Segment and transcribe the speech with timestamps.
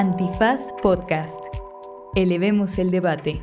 [0.00, 1.40] Antifaz Podcast.
[2.14, 3.42] Elevemos el debate.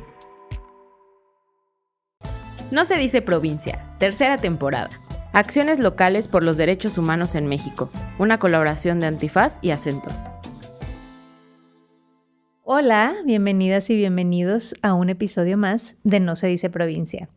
[2.70, 4.88] No se dice provincia, tercera temporada.
[5.34, 7.90] Acciones locales por los derechos humanos en México.
[8.18, 10.08] Una colaboración de Antifaz y Acento.
[12.62, 17.28] Hola, bienvenidas y bienvenidos a un episodio más de No se dice provincia.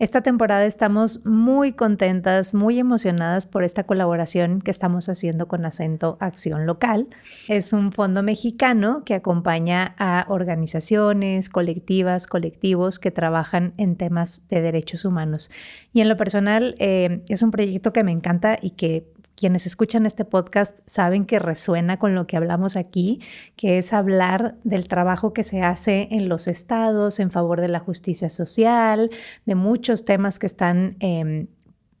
[0.00, 6.16] Esta temporada estamos muy contentas, muy emocionadas por esta colaboración que estamos haciendo con Acento
[6.20, 7.08] Acción Local.
[7.48, 14.62] Es un fondo mexicano que acompaña a organizaciones, colectivas, colectivos que trabajan en temas de
[14.62, 15.50] derechos humanos.
[15.92, 19.04] Y en lo personal eh, es un proyecto que me encanta y que
[19.40, 23.20] quienes escuchan este podcast saben que resuena con lo que hablamos aquí,
[23.56, 27.78] que es hablar del trabajo que se hace en los estados en favor de la
[27.78, 29.10] justicia social,
[29.46, 30.96] de muchos temas que están...
[31.00, 31.48] Em,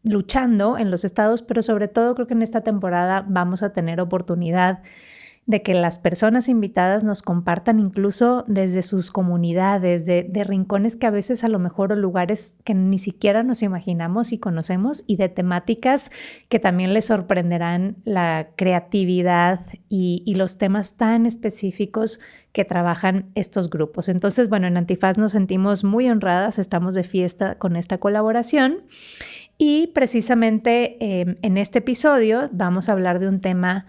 [0.02, 4.00] luchando en los estados, pero sobre todo creo que en esta temporada vamos a tener
[4.00, 4.82] oportunidad
[5.46, 11.10] de que las personas invitadas nos compartan incluso desde sus comunidades, de, rincones que a
[11.10, 15.28] veces a lo mejor o lugares que ni siquiera nos imaginamos y conocemos y de
[15.28, 16.12] temáticas
[16.48, 22.20] que también les sorprenderán la creatividad y, los temas tan específicos
[22.52, 24.08] que trabajan estos grupos.
[24.08, 28.84] Entonces, bueno, en Antifaz nos sentimos muy honradas, estamos de fiesta con esta colaboración.
[29.58, 33.86] Y precisamente eh, en este episodio vamos a hablar de un tema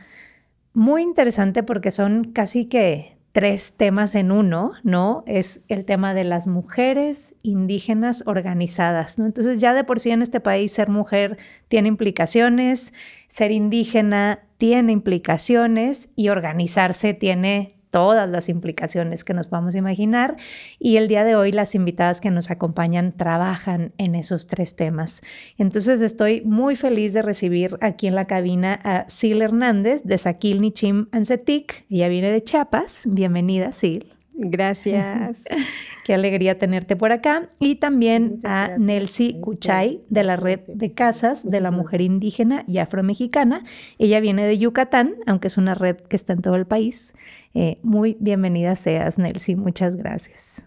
[0.74, 5.24] muy interesante porque son casi que tres temas en uno, ¿no?
[5.26, 9.26] Es el tema de las mujeres indígenas organizadas, ¿no?
[9.26, 12.94] Entonces ya de por sí en este país ser mujer tiene implicaciones,
[13.28, 20.38] ser indígena tiene implicaciones y organizarse tiene todas las implicaciones que nos podamos imaginar
[20.80, 25.22] y el día de hoy las invitadas que nos acompañan trabajan en esos tres temas.
[25.58, 30.62] Entonces estoy muy feliz de recibir aquí en la cabina a Sil Hernández de Saquil
[30.62, 31.86] Nichim Ansetic.
[31.90, 33.08] Ella viene de Chiapas.
[33.08, 34.16] Bienvenida, Sil.
[34.34, 35.44] Gracias.
[36.06, 37.50] Qué alegría tenerte por acá.
[37.60, 42.80] Y también a Nelsi Cuchay de la Red de Casas de la Mujer Indígena y
[42.80, 43.64] Afromexicana.
[44.00, 47.14] Ella viene de Yucatán, aunque es una red que está en todo el país.
[47.54, 49.56] Eh, muy bienvenida seas, Nelsi.
[49.56, 50.64] Muchas gracias.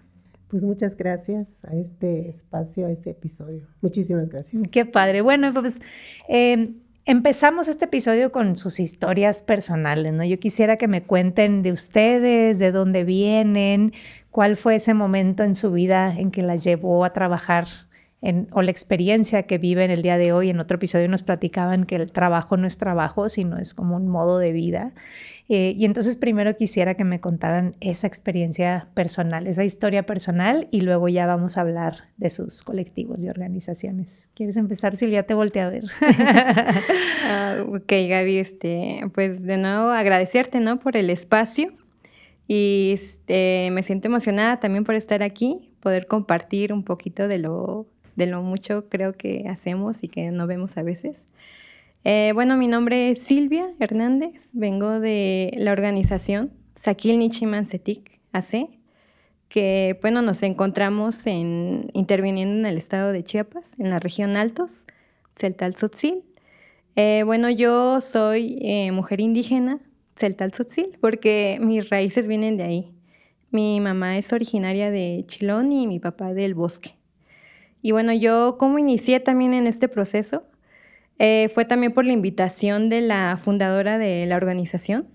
[0.49, 3.67] Pues muchas gracias a este espacio, a este episodio.
[3.81, 4.69] Muchísimas gracias.
[4.69, 5.21] Qué padre.
[5.21, 5.81] Bueno, pues
[6.29, 6.75] eh,
[7.07, 10.25] empezamos este episodio con sus historias personales, ¿no?
[10.25, 13.93] Yo quisiera que me cuenten de ustedes, de dónde vienen,
[14.31, 17.67] cuál fue ese momento en su vida en que la llevó a trabajar
[18.53, 20.49] o la experiencia que viven el día de hoy.
[20.49, 24.09] En otro episodio nos platicaban que el trabajo no es trabajo, sino es como un
[24.09, 24.93] modo de vida.
[25.49, 30.81] Eh, y entonces primero quisiera que me contaran esa experiencia personal, esa historia personal, y
[30.81, 34.31] luego ya vamos a hablar de sus colectivos y organizaciones.
[34.35, 35.25] ¿Quieres empezar, Silvia?
[35.25, 35.85] Te volteé a ver.
[37.27, 40.79] Ah, ok, Gaby, este, pues de nuevo agradecerte, ¿no?
[40.79, 41.73] Por el espacio.
[42.47, 47.87] Y este, me siento emocionada también por estar aquí, poder compartir un poquito de lo
[48.17, 51.17] de lo mucho creo que hacemos y que no vemos a veces.
[52.07, 57.33] Eh, bueno, mi nombre es Silvia Hernández, vengo de la organización Sakil
[57.65, 58.69] Setik AC,
[59.49, 64.85] que bueno, nos encontramos en, interviniendo en el estado de Chiapas, en la región Altos,
[65.35, 66.25] Celtal Tzotzil.
[66.95, 69.81] Eh, bueno, yo soy eh, mujer indígena,
[70.15, 72.95] Celtal Tzotzil, porque mis raíces vienen de ahí.
[73.51, 76.97] Mi mamá es originaria de Chilón y mi papá del Bosque.
[77.81, 80.45] Y bueno, yo como inicié también en este proceso
[81.19, 85.09] eh, fue también por la invitación de la fundadora de la organización,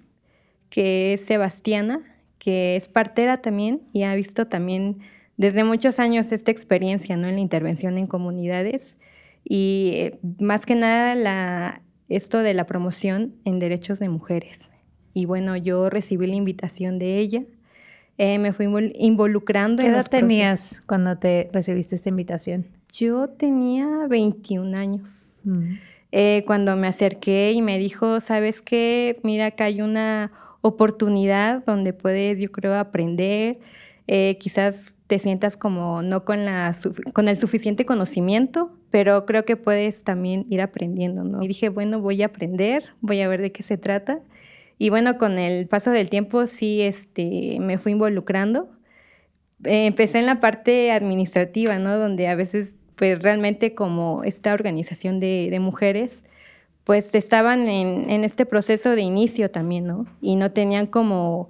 [0.70, 2.02] que es Sebastiana,
[2.38, 5.00] que es partera también y ha visto también
[5.38, 7.28] desde muchos años esta experiencia ¿no?
[7.28, 8.98] en la intervención en comunidades
[9.44, 14.70] y eh, más que nada la, esto de la promoción en derechos de mujeres.
[15.14, 17.44] Y bueno, yo recibí la invitación de ella
[18.22, 19.82] eh, me fui involucrando.
[19.82, 22.68] ¿Qué edad tenías cuando te recibiste esta invitación?
[22.92, 25.40] Yo tenía 21 años.
[25.46, 25.76] Mm.
[26.12, 29.20] Eh, cuando me acerqué y me dijo, ¿sabes qué?
[29.24, 30.32] Mira, acá hay una
[30.62, 33.60] oportunidad donde puedes, yo creo, aprender.
[34.08, 36.76] Eh, quizás te sientas como no con, la,
[37.14, 41.44] con el suficiente conocimiento, pero creo que puedes también ir aprendiendo, ¿no?
[41.44, 44.20] Y dije, bueno, voy a aprender, voy a ver de qué se trata.
[44.80, 48.70] Y bueno, con el paso del tiempo sí este, me fui involucrando.
[49.64, 51.98] Empecé en la parte administrativa, ¿no?
[51.98, 56.26] Donde a veces, pues realmente como esta organización de, mujeres,
[56.84, 60.06] pues estaban en, este proceso de inicio también, ¿no?
[60.22, 61.48] Y no tenían como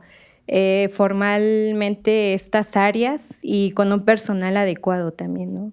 [0.48, 5.72] eh, formalmente estas áreas y con un personal adecuado también, ¿no?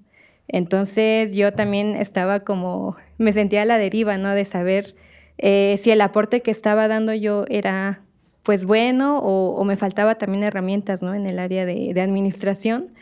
[0.49, 4.31] Entonces yo también estaba como, me sentía a la deriva, ¿no?
[4.31, 4.95] De saber
[5.37, 8.01] eh, si el aporte que estaba dando yo era
[8.45, 11.15] pues bueno o, me faltaba también herramientas, ¿no?
[11.15, 12.95] En el área de, de, administración.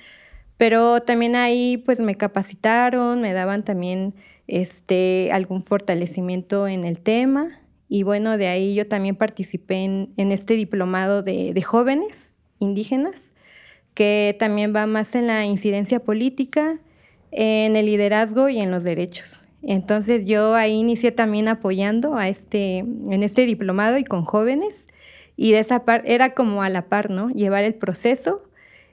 [0.57, 4.15] Pero también ahí pues me capacitaron, me daban también
[4.47, 7.61] este, algún fortalecimiento en el tema.
[7.89, 13.33] Y bueno, de ahí yo también participé en, este diplomado de, jóvenes indígenas,
[13.95, 16.81] que también va más en la incidencia política,
[17.31, 19.43] en el liderazgo y en los derechos.
[19.63, 24.87] Entonces yo ahí inicié también apoyando a este, en este diplomado y con jóvenes
[25.37, 27.31] y de esa parte era como a la par, ¿no?
[27.31, 28.43] Llevar el proceso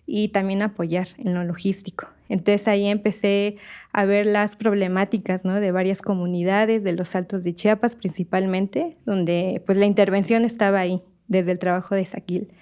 [0.05, 2.07] y también apoyar en lo logístico.
[2.29, 3.57] Entonces ahí empecé
[3.91, 5.59] a ver las problemáticas, ¿no?
[5.59, 11.01] De varias comunidades, de los altos de Chiapas principalmente, donde pues la intervención estaba ahí,
[11.27, 12.53] desde el trabajo de Saquil.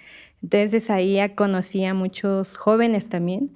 [0.42, 3.52] Entonces ahí ya conocí a muchos jóvenes también,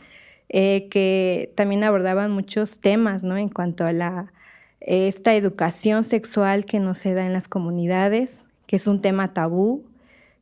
[0.49, 3.37] eh, que también abordaban muchos temas, ¿no?
[3.37, 4.33] En cuanto a la,
[4.81, 9.85] esta educación sexual que no se da en las comunidades, que es un tema tabú,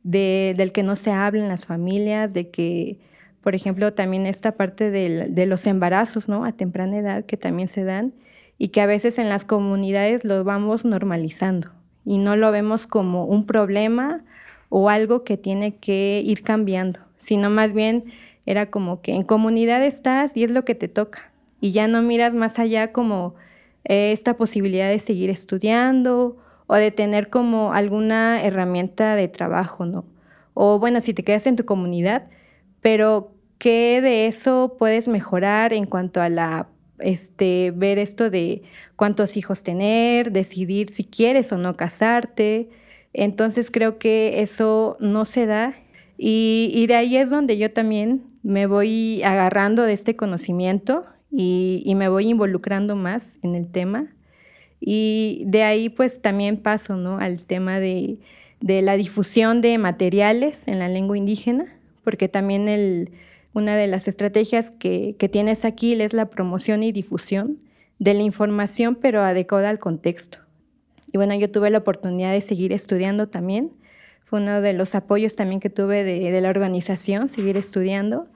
[0.03, 2.99] del que no se habla en las familias, de que,
[3.43, 6.45] por ejemplo, también esta parte de los embarazos, ¿no?
[6.45, 8.15] A temprana edad que también se dan
[8.57, 11.71] y que a veces en las comunidades lo vamos normalizando
[12.05, 14.25] y no lo vemos como un problema
[14.69, 18.05] o algo que tiene que ir cambiando, sino más bien
[18.47, 22.03] era como que en comunidad estás y es lo que te toca y ya no
[22.03, 23.35] miras más allá como
[23.85, 26.37] eh, esta posibilidad de seguir estudiando
[26.69, 30.05] o de tener como alguna herramienta de trabajo, ¿no?
[30.55, 32.29] O bueno, si te quedas en tu comunidad,
[32.81, 33.32] pero
[33.63, 36.67] ¿qué de eso puedes mejorar en cuanto a la
[36.99, 38.63] este, ver esto de
[38.97, 42.71] cuántos hijos tener, decidir si quieres o no casarte.
[43.13, 45.77] Entonces creo que eso no se da
[46.19, 52.09] y, de ahí es donde yo también me voy agarrando de este conocimiento y, me
[52.09, 54.13] voy involucrando más en el tema.
[54.81, 57.19] Y de ahí pues también paso ¿no?
[57.19, 58.19] al tema de,
[58.61, 61.67] la difusión de materiales en la lengua indígena,
[62.03, 63.13] porque también el,
[63.55, 67.59] una de las estrategias que, que tienes aquí es la promoción y difusión
[67.99, 70.39] de la información, pero adecuada al contexto.
[71.13, 73.71] Y bueno, yo tuve la oportunidad de seguir estudiando también.
[74.25, 78.29] Fue uno de los apoyos también que tuve de, la organización, seguir estudiando.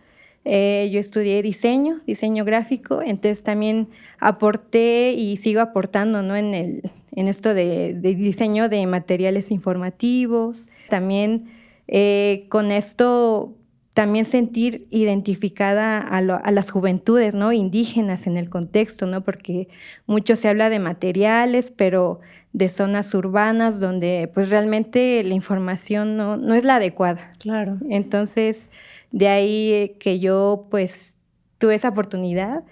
[0.44, 3.88] Eh, yo estudié diseño, diseño gráfico, entonces también
[4.20, 6.36] aporté y sigo aportando ¿no?
[6.36, 10.69] en, el, en esto de, diseño de materiales informativos.
[10.88, 11.50] También
[11.88, 13.56] eh, con esto
[13.96, 17.54] también sentir identificada a, a, las juventudes ¿no?
[17.54, 19.25] indígenas en el contexto, ¿no?
[19.25, 19.69] porque
[20.06, 22.20] mucho se habla de materiales, pero
[22.52, 27.32] de zonas urbanas donde pues realmente la información no, no es la adecuada.
[27.38, 27.78] Claro.
[27.88, 28.69] Entonces,
[29.12, 31.16] de ahí que yo pues
[31.56, 32.64] tuve esa oportunidad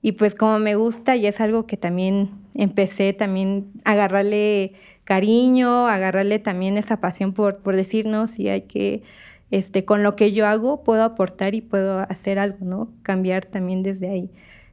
[0.00, 4.72] y pues como me gusta y es algo que también empecé también a agarrarle
[5.04, 9.04] cariño, a agarrarle también esa pasión por, por decirnos si hay que,
[9.52, 12.88] este, con lo que yo hago puedo aportar y puedo hacer algo, ¿no?
[13.02, 14.30] Cambiar también desde ahí.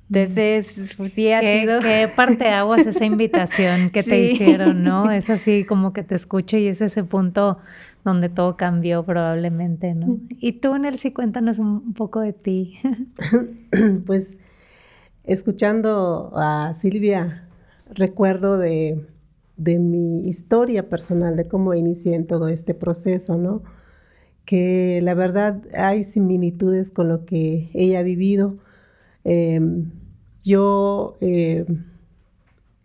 [0.09, 1.81] Entonces, pues sí ha ¿Qué, sido...
[1.81, 5.11] ¿Qué parte aguas esa invitación que te hicieron, no?
[5.11, 7.59] Es así como que te escucho y es ese punto
[8.05, 10.17] donde todo cambió probablemente, ¿no?
[10.29, 12.79] Y tú, Nelcy, cuéntanos un poco de ti.
[14.05, 14.39] pues,
[15.25, 17.49] escuchando a Silvia,
[17.93, 19.05] recuerdo de,
[19.57, 23.61] de mi historia personal, de cómo inicié en todo este proceso, ¿no?
[24.49, 28.57] Que la verdad hay similitudes con lo que ella ha vivido.
[29.23, 29.91] Em,
[30.44, 31.68] yo eh,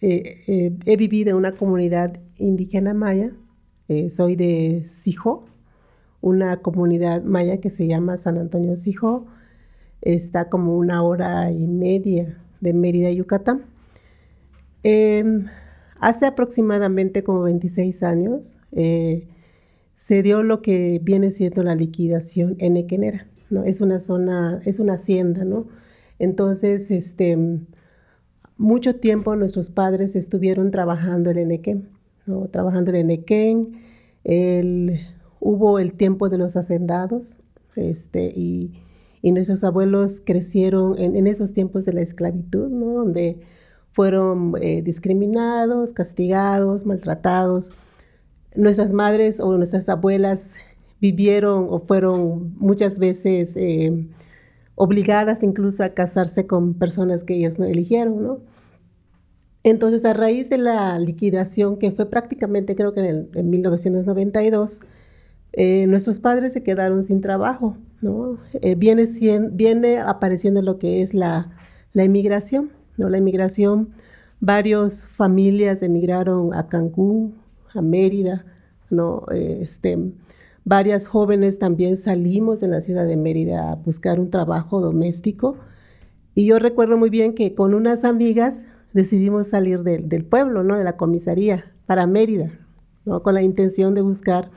[0.02, 3.32] eh, eh, he vivido en una comunidad indígena maya,
[4.10, 5.46] soy de Sijo,
[6.20, 9.24] una comunidad maya que se llama San Antonio Sijo,
[10.02, 13.62] está como una hora y media de Mérida, Yucatán.
[14.82, 15.46] Em,
[15.98, 18.58] hace aproximadamente como 26 años
[19.94, 23.64] se dio lo que viene siendo la liquidación en Equenera, ¿no?
[23.64, 25.66] Es una zona, es una hacienda, ¿no?
[26.18, 27.36] Entonces, este,
[28.56, 31.88] mucho tiempo nuestros padres estuvieron trabajando en Enequén,
[32.26, 32.48] ¿no?
[32.48, 33.80] trabajando en Enequén.
[34.22, 35.00] El,
[35.40, 37.38] hubo el tiempo de los hacendados
[37.76, 38.80] este, y,
[39.22, 42.86] y nuestros abuelos crecieron en, en, esos tiempos de la esclavitud, ¿no?
[42.92, 43.40] donde
[43.92, 47.74] fueron eh, discriminados, castigados, maltratados.
[48.54, 50.56] Nuestras madres o nuestras abuelas
[51.00, 53.56] vivieron o fueron muchas veces...
[53.56, 54.06] Eh,
[54.76, 58.38] obligadas incluso a casarse con personas que ellos no eligieron, ¿no?
[59.62, 63.00] Entonces, a raíz de la liquidación, que fue prácticamente creo que
[63.32, 64.80] en, 1992,
[65.52, 68.38] eh, nuestros padres se quedaron sin trabajo, ¿no?
[68.54, 69.06] Eh, viene,
[69.52, 71.50] viene apareciendo lo que es la,
[71.92, 73.08] la inmigración, ¿no?
[73.08, 73.90] La inmigración,
[74.40, 77.34] varias familias emigraron a Cancún,
[77.74, 78.44] a Mérida,
[78.90, 79.24] ¿no?
[79.32, 79.98] Eh, este,
[80.64, 85.56] varias jóvenes también salimos en la ciudad de Mérida a buscar un trabajo doméstico.
[86.34, 90.76] Y yo recuerdo muy bien que con unas amigas decidimos salir del pueblo, ¿no?
[90.76, 92.50] de la comisaría, para Mérida,
[93.04, 93.22] ¿no?
[93.22, 94.50] con la intención de buscar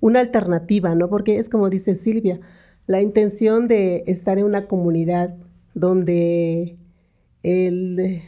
[0.00, 1.08] una alternativa, ¿no?
[1.08, 2.40] porque es como dice Silvia,
[2.86, 5.36] la intención de estar en una comunidad
[5.74, 6.76] donde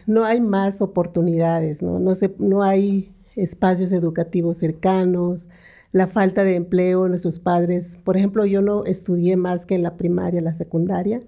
[0.07, 1.99] no hay más oportunidades, ¿no?
[1.99, 5.49] No, no hay espacios educativos cercanos,
[5.93, 9.97] la falta de empleo, nuestros padres, por ejemplo, yo no estudié más que en la
[9.97, 11.21] primaria, la secundaria,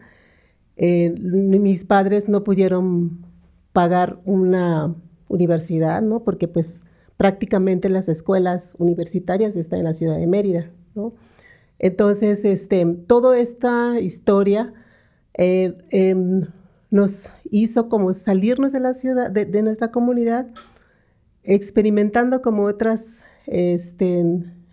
[0.76, 3.24] eh, mis padres no pudieron
[3.72, 4.94] pagar una
[5.28, 6.20] universidad, ¿no?
[6.20, 6.84] Porque pues
[7.16, 11.12] prácticamente las escuelas universitarias están en la ciudad de Mérida, ¿no?
[11.78, 14.72] Entonces, este, toda esta historia
[15.36, 16.46] eh, em,
[16.90, 20.46] nos hizo como salirnos de la ciudad, de, nuestra comunidad,
[21.44, 24.24] experimentando como otras este,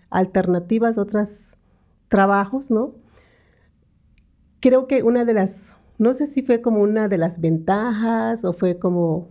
[0.10, 1.58] alternativas, otros
[2.08, 2.96] trabajos, ¿no?
[4.60, 8.54] Creo que una de las, no sé si fue como una de las ventajas o
[8.54, 9.30] fue como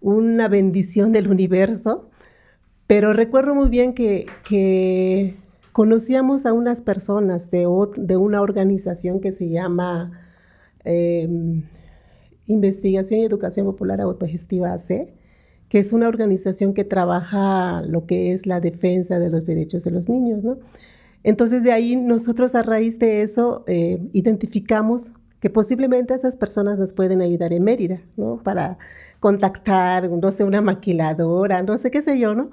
[0.00, 2.08] una bendición del universo,
[2.86, 5.36] pero recuerdo muy bien que,
[5.72, 10.20] conocíamos a unas personas de, una organización que se llama
[10.84, 11.62] em,
[12.46, 15.08] Investigación y Educación Popular Autogestiva AC,
[15.70, 19.92] que es una organización que trabaja lo que es la defensa de los derechos de
[19.92, 20.58] los niños, ¿no?
[21.22, 26.92] Entonces de ahí nosotros a raíz de eso eh, identificamos que posiblemente esas personas nos
[26.92, 28.42] pueden ayudar en Mérida, ¿no?
[28.42, 28.78] Para
[29.20, 32.50] contactar, no sé, una maquiladora, no sé qué sé yo, ¿no?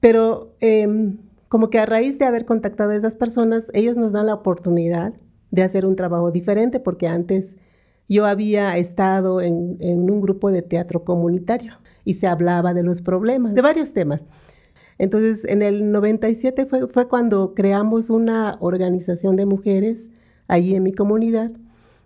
[0.00, 1.18] Pero em,
[1.48, 5.12] como que a raíz de haber contactado a esas personas, ellos nos dan la oportunidad
[5.50, 7.58] de hacer un trabajo diferente, porque antes
[8.08, 13.54] yo había estado en, un grupo de teatro comunitario y se hablaba de los problemas,
[13.54, 14.26] de varios temas.
[14.98, 20.10] Entonces, en el 97 fue, fue cuando creamos una organización de mujeres
[20.46, 21.52] allí en mi comunidad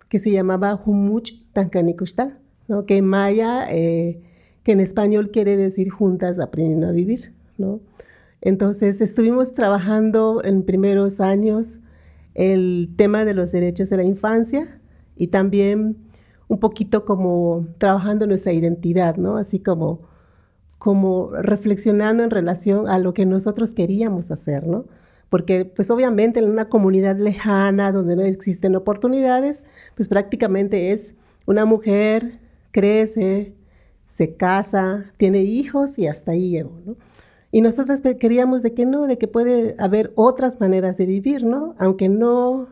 [0.07, 2.85] que se llamaba Humuch Tancanikushtal, ¿no?
[2.85, 4.21] que en maya, eh,
[4.63, 7.33] que en español quiere decir juntas aprendiendo a vivir.
[7.57, 7.81] ¿no?
[8.41, 11.81] Entonces, estuvimos trabajando en primeros años
[12.33, 14.79] el tema de los derechos de la infancia
[15.15, 15.97] y también
[16.47, 19.37] un poquito como trabajando nuestra identidad, ¿no?
[19.37, 20.01] Así como,
[20.77, 24.85] como reflexionando en relación a lo que nosotros queríamos hacer, ¿no?
[25.29, 31.65] Porque pues obviamente en una comunidad lejana donde no existen oportunidades, pues prácticamente es una
[31.65, 32.39] mujer
[32.71, 33.53] crece,
[34.05, 36.95] se casa, tiene hijos y hasta ahí llegó, ¿no?
[37.51, 41.73] Y nosotros queríamos de que no, de que puede haber otras maneras de vivir, ¿no?
[41.77, 42.67] Aunque no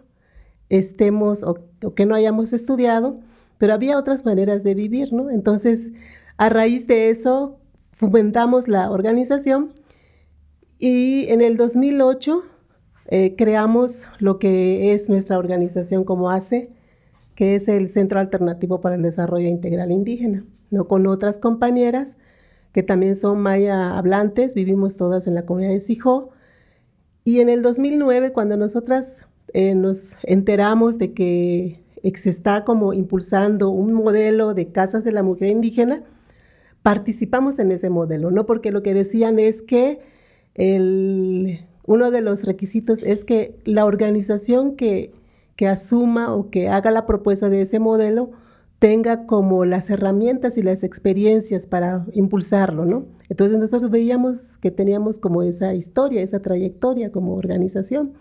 [0.67, 1.57] estemos o,
[1.95, 3.21] que no hayamos estudiado,
[3.57, 5.29] pero había otras maneras de vivir, ¿no?
[5.29, 5.91] Entonces,
[6.37, 7.59] a raíz de eso,
[7.91, 9.73] fomentamos la organización
[10.79, 12.41] y en el 2008
[13.07, 16.71] eh, creamos lo que es nuestra organización como ACE,
[17.35, 20.87] que es el Centro Alternativo para el Desarrollo Integral Indígena, ¿no?
[20.87, 22.17] con otras compañeras
[22.73, 26.31] que también son maya hablantes, vivimos todas en la comunidad de Sijó.
[27.23, 31.82] Y en el 2009, cuando nosotras eh, nos enteramos de que
[32.15, 36.03] se está como impulsando un modelo de casas de la mujer indígena,
[36.81, 38.45] participamos en ese modelo, ¿no?
[38.45, 40.01] Porque lo que decían es que
[40.55, 45.13] uno de los requisitos es que la organización que,
[45.55, 48.31] que asuma o que haga la propuesta de ese modelo
[48.79, 53.05] tenga como las herramientas y las experiencias para impulsarlo, ¿no?
[53.29, 58.11] Entonces nosotros veíamos que teníamos como esa historia, esa trayectoria como organización.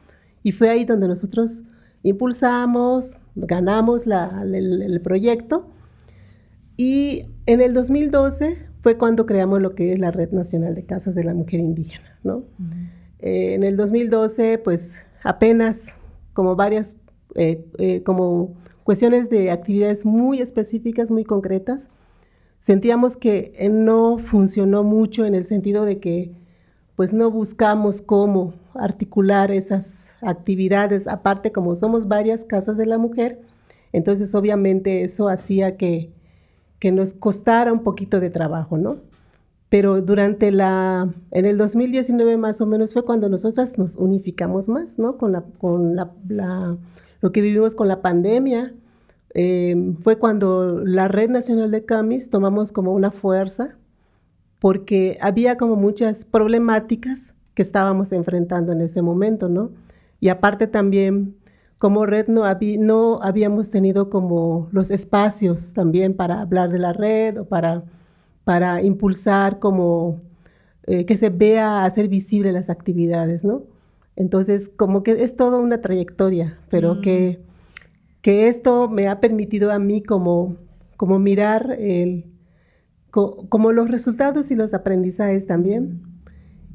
[0.44, 1.64] Y fue ahí donde nosotros
[2.02, 5.66] impulsamos, ganamos el, proyecto.
[6.76, 11.14] Y en el 2012 fue cuando creamos lo que es la Red Nacional de Casas
[11.14, 12.44] de la Mujer Indígena, ¿no?
[13.20, 15.96] Eh, en el 2012, pues apenas
[16.32, 16.96] como varias,
[17.36, 21.88] eh, eh, como cuestiones de actividades muy específicas, muy concretas.
[22.58, 26.32] Sentíamos que no funcionó mucho en el sentido de que
[26.96, 33.40] pues no buscamos cómo articular esas actividades, aparte como somos varias casas de la mujer,
[33.92, 36.12] entonces obviamente eso hacía que,
[36.78, 38.98] que nos costara un poquito de trabajo, ¿no?
[39.68, 44.98] Pero durante la, en el 2019 más o menos fue cuando nosotras nos unificamos más,
[44.98, 45.16] ¿no?
[45.16, 46.76] Con, la, con la,
[47.20, 48.74] lo que vivimos con la pandemia,
[49.34, 53.76] Em, fue cuando la Red Nacional de Camis tomamos como una fuerza
[54.62, 59.72] porque había como muchas problemáticas que estábamos enfrentando en ese momento, ¿no?
[60.20, 61.34] Y aparte también
[61.78, 62.44] como red no,
[62.78, 67.82] no habíamos tenido como los espacios también para hablar de la red o para,
[68.44, 70.20] para impulsar como
[70.86, 73.64] eh, que se vea, hacer visible las actividades, ¿no?
[74.14, 77.40] Entonces, como que es toda una trayectoria, pero que,
[78.20, 80.54] que esto me ha permitido a mí como,
[80.96, 82.31] como mirar el,
[83.12, 86.02] como los resultados y los aprendizajes también.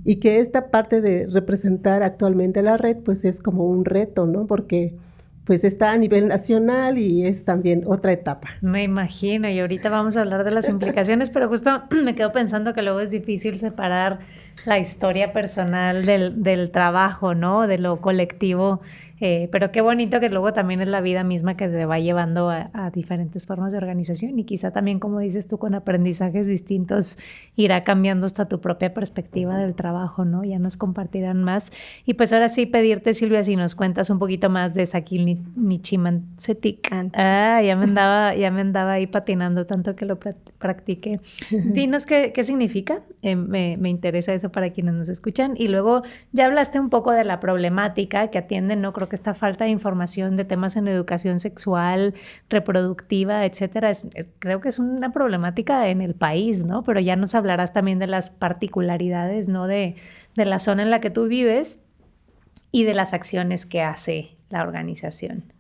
[0.06, 4.48] Y que esta parte de representar actualmente la red, pues es como un reto, ¿no?
[4.48, 4.96] Porque
[5.44, 8.50] pues está a nivel nacional y es también otra etapa.
[8.62, 12.74] Me imagino, y ahorita vamos a hablar de las implicaciones, pero justo me quedo pensando
[12.74, 14.20] que luego es difícil separar
[14.66, 17.66] la historia personal del, del trabajo, ¿no?
[17.66, 18.82] De lo colectivo
[19.20, 22.50] eh, pero qué bonito que luego también es la vida misma que te va llevando
[22.50, 27.18] a, diferentes formas de organización y quizá también, como dices tú, con aprendizajes distintos
[27.56, 30.44] irá cambiando hasta tu propia perspectiva del trabajo, ¿no?
[30.44, 31.72] Ya nos compartirán más.
[32.06, 36.90] Y pues ahora sí pedirte, Silvia, si nos cuentas un poquito más de Sakil Nichimansetik.
[37.14, 41.20] Ah, ya me andaba, ya me andaba ahí patinando tanto que lo practiqué.
[41.52, 45.56] Dinos qué, qué significa, eh, me, me interesa eso para quienes nos escuchan.
[45.58, 48.94] Y luego ya hablaste un poco de la problemática que atienden, ¿no?
[48.94, 52.14] Creo que esta falta de información de temas en educación sexual,
[52.50, 53.92] reproductiva, etcétera,
[54.40, 56.84] creo que es una problemática en el país, ¿no?
[56.84, 59.68] Pero ya nos hablarás también de las particularidades, ¿no?
[59.68, 59.96] De,
[60.36, 61.86] de la zona en la que tú vives
[62.72, 65.54] y de las acciones que hace la organización.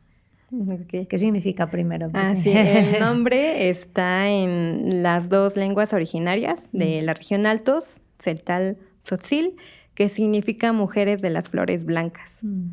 [1.09, 2.09] ¿Qué significa primero?
[2.13, 8.77] Ah, sí, el nombre está en las dos lenguas originarias de la región Altos, Celtal
[9.03, 9.57] Tzotzil,
[9.93, 12.29] que significa mujeres de las flores blancas.
[12.41, 12.69] Mm.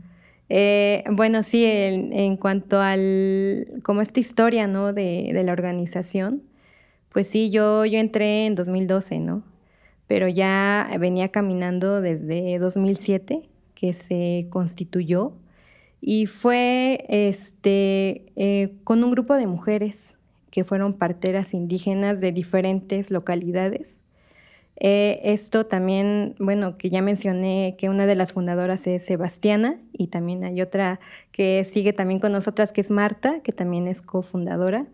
[0.48, 4.92] Eh, bueno, sí, en, cuanto al, como esta historia, ¿no?
[4.92, 6.42] De, la organización,
[7.10, 9.42] pues sí, yo, yo entré en 2012, ¿no?
[10.06, 15.32] Pero ya venía caminando desde 2007, que se constituyó,
[16.00, 20.16] y fue este, eh, con un grupo de mujeres
[20.50, 24.03] que fueron parteras indígenas de diferentes localidades
[24.76, 30.08] eh, esto también, bueno, que ya mencioné que una de las fundadoras es Sebastiana y
[30.08, 30.98] también hay otra
[31.30, 34.86] que sigue también con nosotras que es Marta, que también es cofundadora.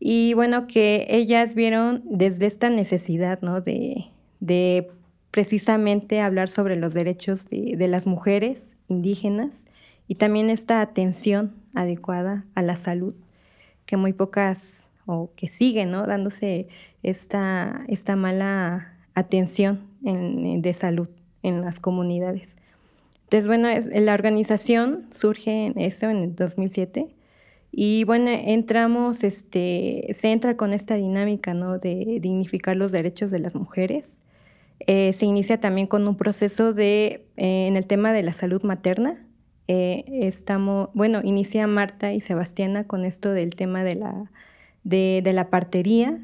[0.00, 3.60] Y bueno, que ellas vieron desde esta necesidad, ¿no?
[3.60, 4.06] De,
[4.40, 4.90] de
[5.30, 9.64] precisamente hablar sobre los derechos de, de las mujeres indígenas
[10.08, 13.14] y también esta atención adecuada a la salud,
[13.86, 16.06] que muy pocas, o que sigue, ¿no?
[16.06, 16.68] Dándose
[17.02, 21.08] esta, esta mala atención de salud
[21.42, 22.48] en las comunidades.
[23.24, 27.14] Entonces, bueno, la organización surge en eso en el 2007
[27.72, 31.78] y bueno, entramos, este, se entra con esta dinámica ¿no?
[31.78, 34.20] de dignificar los derechos de las mujeres.
[34.80, 38.62] Eh, se inicia también con un proceso de, eh, en el tema de la salud
[38.62, 39.26] materna.
[39.68, 44.30] Eh, estamos, bueno, inicia Marta y Sebastiana con esto del tema de la,
[44.84, 46.20] de, de la partería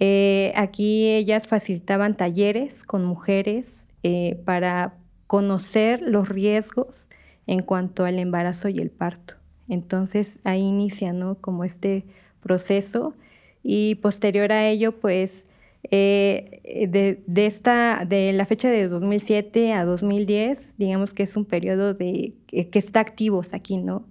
[0.00, 4.94] eh, aquí ellas facilitaban talleres con mujeres eh, para
[5.26, 7.08] conocer los riesgos
[7.46, 9.34] en cuanto al embarazo y el parto.
[9.68, 11.36] Entonces ahí inicia ¿no?
[11.36, 12.04] como este
[12.40, 13.14] proceso
[13.62, 15.46] y posterior a ello pues
[15.90, 21.44] eh, de, de, esta, de la fecha de 2007 a 2010, digamos que es un
[21.44, 24.04] periodo de, que está activo aquí, ¿no?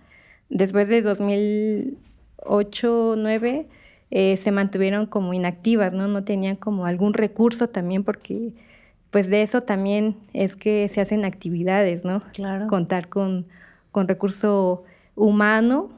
[0.49, 3.67] Después de 2008, 2009,
[4.09, 6.07] eh, se mantuvieron como inactivas, ¿no?
[6.07, 8.53] No tenían como algún recurso también porque
[9.11, 12.21] pues de eso también es que se hacen actividades, ¿no?
[12.33, 12.67] Claro.
[12.67, 13.45] Contar con,
[13.91, 14.83] con recurso
[15.15, 15.89] humano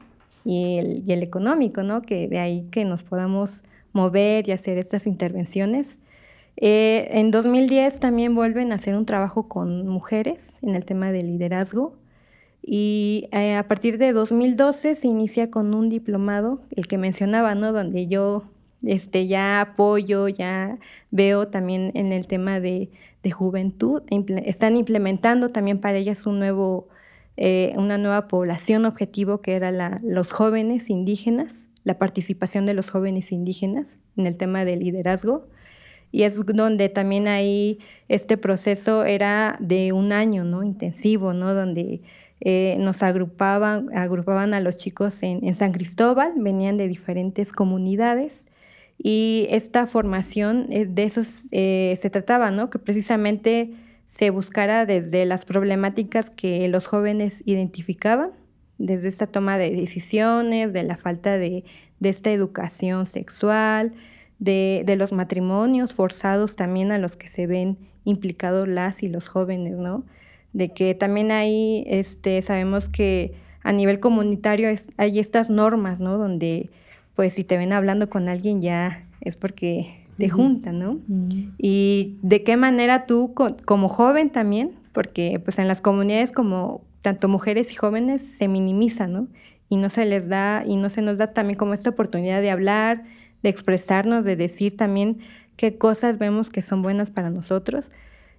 [0.44, 2.02] y el, y el, económico, ¿no?
[2.02, 5.98] Que de ahí que nos podamos mover y hacer estas intervenciones.
[6.56, 11.26] Eh, en 2010 también vuelven a hacer un trabajo con mujeres en el tema del
[11.26, 11.99] liderazgo
[12.72, 17.72] y eh, a partir de 2012 se inicia con un diplomado, el que mencionaba, ¿no?
[17.72, 18.44] Donde yo
[18.84, 20.78] este, ya apoyo, ya
[21.10, 22.92] veo también en el tema de,
[23.24, 24.02] de juventud,
[24.44, 26.86] están implementando también para ellas un nuevo,
[27.36, 32.88] eh, una nueva población objetivo que era la, los jóvenes indígenas, la participación de los
[32.88, 35.48] jóvenes indígenas en el tema de liderazgo.
[36.12, 40.62] Y es donde también ahí este proceso era de un año, ¿no?
[40.62, 41.54] Intensivo, ¿no?
[41.54, 42.02] Donde
[42.40, 48.46] eh, nos agrupaban, agrupaban a los chicos en, San Cristóbal, venían de diferentes comunidades
[48.96, 51.22] y esta formación eh, de eso
[51.52, 52.70] eh, se trataba, ¿no?
[52.70, 53.74] Que precisamente
[54.06, 58.32] se buscara desde las problemáticas que los jóvenes identificaban,
[58.76, 61.64] desde esta toma de decisiones, de la falta de,
[62.02, 63.92] esta educación sexual,
[64.38, 69.76] de, los matrimonios forzados también a los que se ven implicados las y los jóvenes,
[69.76, 70.04] ¿no?
[70.52, 73.32] De que también ahí este, sabemos que
[73.62, 76.18] a nivel comunitario hay estas normas, ¿no?
[76.18, 76.70] Donde
[77.14, 81.00] pues si te ven hablando con alguien ya es porque te juntan, ¿no?
[81.58, 83.34] Y de qué manera tú
[83.64, 89.12] como joven también Porque pues en las comunidades como tanto mujeres y jóvenes se minimizan,
[89.12, 89.28] ¿no?
[89.68, 92.50] Y no se les da, y no se nos da también como esta oportunidad de
[92.50, 93.04] hablar,
[93.42, 95.18] de expresarnos, de decir también
[95.56, 97.90] qué cosas vemos que son buenas para nosotros.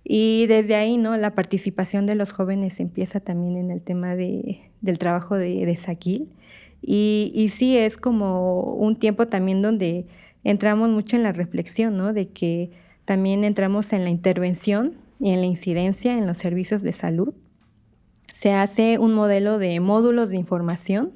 [0.03, 1.15] Y desde ahí, ¿no?
[1.17, 5.75] La participación de los jóvenes empieza también en el tema de, del trabajo de, de
[5.75, 6.33] Saquil.
[6.81, 10.07] Y, y, sí, es como un tiempo también donde
[10.43, 12.13] entramos mucho en la reflexión, ¿no?
[12.13, 12.71] De que
[13.05, 17.33] también entramos en la intervención y en la incidencia en los servicios de salud.
[18.33, 21.13] Se hace un modelo de módulos de información,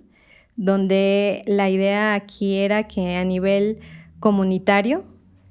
[0.56, 3.80] donde la idea aquí era que a nivel
[4.20, 5.04] comunitario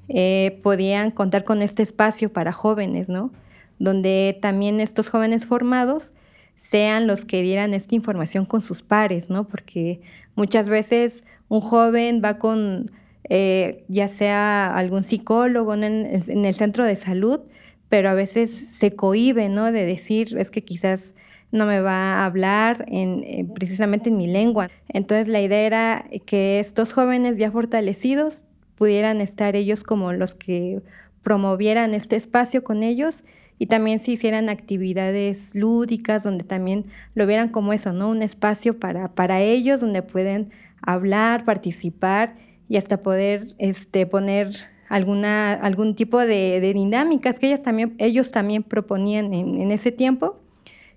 [0.08, 3.32] eh, podían contar con este espacio para jóvenes, ¿no?
[3.78, 6.12] Donde también estos jóvenes formados
[6.56, 9.48] sean los que dieran esta información con sus pares, ¿no?
[9.48, 10.00] Porque
[10.36, 12.90] muchas veces un joven va con
[13.30, 17.40] eh, ya sea algún psicólogo en, el centro de salud,
[17.88, 19.72] pero a veces se cohíbe, ¿no?
[19.72, 21.14] De decir, es que quizás
[21.50, 24.68] no me va a hablar en, eh, precisamente en mi lengua.
[24.88, 28.44] Entonces la idea era que estos jóvenes ya fortalecidos
[28.76, 30.82] pudieran estar ellos como los que
[31.22, 33.24] promovieran este espacio con ellos
[33.58, 38.10] y también se hicieran actividades lúdicas donde también lo vieran como eso, ¿no?
[38.10, 40.50] Un espacio para, para ellos donde pueden
[40.82, 42.36] hablar, participar
[42.68, 44.50] y hasta poder este, poner
[44.88, 50.43] alguna, algún tipo de, dinámicas que ellas también, ellos también proponían en ese tiempo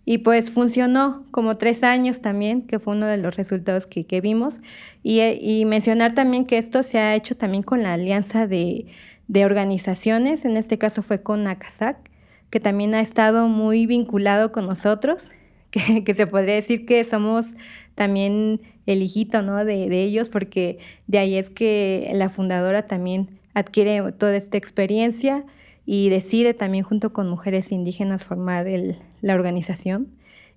[0.10, 4.62] y pues funcionó como tres años también, que fue uno de los resultados que, vimos.
[5.04, 8.86] Y, mencionar también que esto se ha hecho también con la alianza de,
[9.44, 11.98] organizaciones, en este caso fue con ACASAC,
[12.50, 15.30] que también ha estado muy vinculado con nosotros,
[15.72, 17.48] que, se podría decir que somos
[17.94, 19.66] también el hijito ¿no?
[19.66, 25.44] de, de ellos, porque de ahí es que la fundadora también adquiere toda esta experiencia
[25.90, 28.68] y decide también junto con mujeres indígenas formar
[29.22, 30.10] la organización.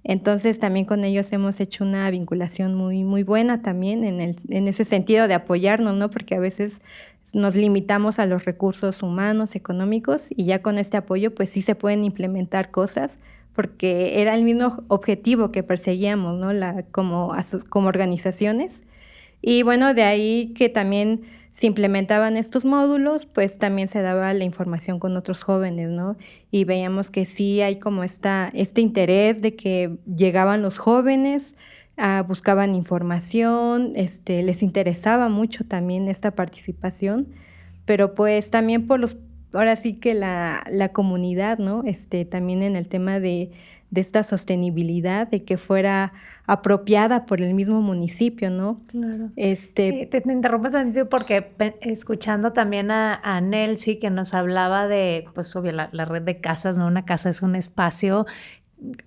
[0.03, 5.29] Entonces también con ellos hemos hecho una vinculación muy, muy buena también en, ese sentido
[5.29, 6.11] de apoyarnos, ¿no?
[6.11, 6.81] Porque a veces
[7.33, 11.77] nos limitamos a los recursos humanos, económicos, y ya con este apoyo pues sí se
[11.77, 13.13] pueden implementar cosas,
[13.55, 16.53] porque era el mismo objetivo que perseguíamos, ¿no?
[16.53, 17.31] La, como
[17.87, 18.83] organizaciones.
[19.43, 24.45] Y bueno, de ahí que también se implementaban estos módulos, pues también se daba la
[24.45, 26.17] información con otros jóvenes, ¿no?
[26.51, 31.57] Y veíamos que sí hay como esta, este interés de que llegaban los jóvenes,
[31.97, 37.29] ah, buscaban información, este, les interesaba mucho también esta participación,
[37.85, 39.19] pero pues también por los,
[39.53, 41.83] ahora sí que la, la comunidad, ¿no?
[41.85, 43.51] Este, también en el tema de
[43.91, 46.13] de esta sostenibilidad, de que fuera
[46.47, 48.81] apropiada por el mismo municipio, ¿no?
[48.89, 49.31] Claro.
[49.37, 50.09] Este...
[50.11, 55.73] te, te interrumpo sentido porque escuchando también a, a que nos hablaba de, pues obvio,
[55.73, 56.87] la, la, red de casas, ¿no?
[56.87, 58.27] Una casa es un espacio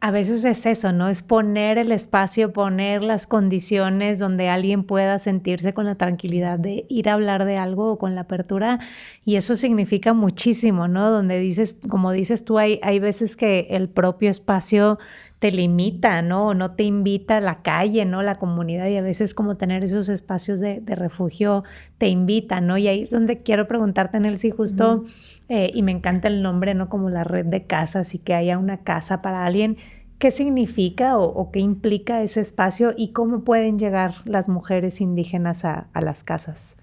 [0.01, 1.09] a veces es eso, ¿no?
[1.09, 6.85] Es poner el espacio, poner las condiciones donde alguien pueda sentirse con la tranquilidad de
[6.89, 8.79] ir a hablar de algo o con la apertura.
[9.25, 11.09] Y eso significa muchísimo, ¿no?
[11.09, 14.99] Donde dices, como dices tú, hay, hay veces que el propio espacio
[15.43, 16.47] te limita, ¿no?
[16.47, 18.23] O no te invita a la calle, ¿no?
[18.23, 21.65] La comunidad y a veces como tener esos espacios de, refugio
[21.97, 22.77] te invita, ¿no?
[22.77, 25.03] Y ahí es donde quiero preguntarte, Nelsi, justo,
[25.49, 26.89] eh, y me encanta el nombre, ¿no?
[26.89, 29.77] Como la red de casas y que haya una casa para alguien.
[30.19, 35.89] ¿Qué significa o, qué implica ese espacio y cómo pueden llegar las mujeres indígenas a,
[35.99, 36.77] las casas?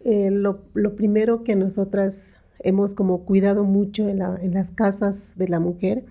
[0.00, 0.64] Eh, lo,
[0.96, 4.18] primero que nosotras hemos como cuidado mucho en,
[4.52, 6.04] las casas de la mujer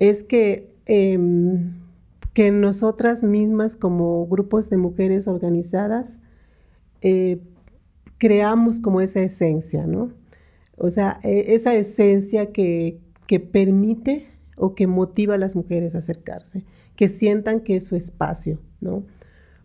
[0.00, 1.74] es que, em,
[2.32, 6.20] que nosotras mismas como grupos de mujeres organizadas
[7.00, 7.38] eh,
[8.18, 10.10] creamos como esa esencia, ¿no?
[10.76, 13.00] O sea, e, esa esencia que,
[13.52, 18.60] permite o que motiva a las mujeres a acercarse, que sientan que es su espacio,
[18.80, 19.02] ¿no?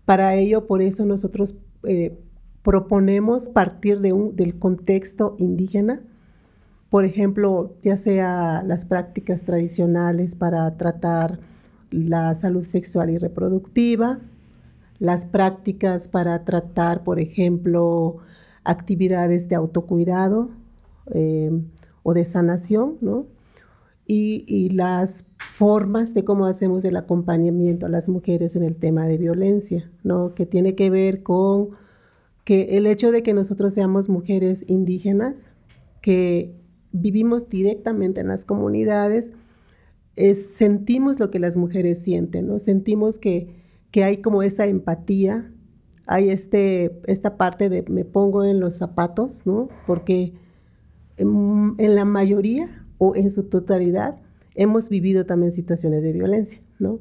[0.05, 2.17] Para ello, por eso nosotros eh,
[2.63, 6.01] proponemos partir de un, del contexto indígena,
[6.89, 11.39] por ejemplo, ya sea las prácticas tradicionales para tratar
[11.91, 14.19] la salud sexual y reproductiva,
[14.97, 18.17] las prácticas para tratar, por ejemplo,
[18.63, 20.49] actividades de autocuidado
[21.13, 21.51] eh,
[22.03, 23.27] o de sanación, ¿no?
[24.11, 29.19] Y, las formas de cómo hacemos el acompañamiento a las mujeres en el tema de
[29.19, 30.33] violencia, ¿no?
[30.33, 31.69] Que tiene que ver con
[32.43, 35.49] que el hecho de que nosotros seamos mujeres indígenas,
[36.01, 36.55] que
[36.91, 39.33] vivimos directamente en las comunidades,
[40.15, 42.57] sentimos lo que las mujeres sienten, ¿no?
[42.57, 43.55] Sentimos que,
[43.91, 45.51] que hay como esa empatía,
[46.05, 49.69] hay este, esta parte de me pongo en los zapatos, ¿no?
[49.85, 50.33] Porque
[51.19, 54.17] en, la mayoría o en su totalidad
[54.55, 56.99] hemos vivido también situaciones de violencia, ¿no?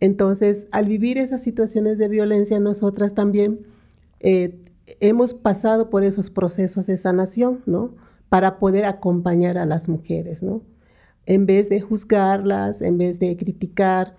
[0.00, 3.60] Entonces, al vivir esas situaciones de violencia, nosotras también
[4.20, 4.56] eh,
[5.00, 7.94] hemos pasado por esos procesos de sanación, ¿no?
[8.28, 10.62] Para poder acompañar a las mujeres, ¿no?
[11.26, 14.14] En vez de juzgarlas, en vez de criticar,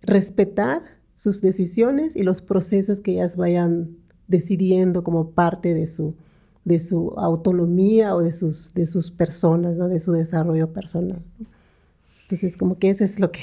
[0.00, 0.82] respetar
[1.16, 3.96] sus decisiones y los procesos que ellas vayan
[4.28, 6.14] decidiendo como parte de su,
[6.66, 9.88] de su autonomía o de sus, de sus personas, ¿no?
[9.88, 11.22] de su desarrollo personal.
[12.22, 13.40] Entonces, como que eso es lo que...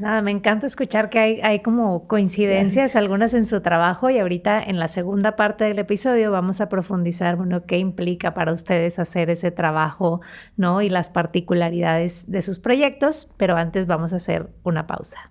[0.00, 4.60] Nada, me encanta escuchar que hay, hay como coincidencias, algunas en su trabajo y ahorita
[4.60, 9.30] en la segunda parte del episodio vamos a profundizar, bueno, qué implica para ustedes hacer
[9.30, 10.20] ese trabajo,
[10.56, 10.82] ¿no?
[10.82, 15.30] Y las particularidades de sus proyectos, pero antes vamos a hacer una pausa.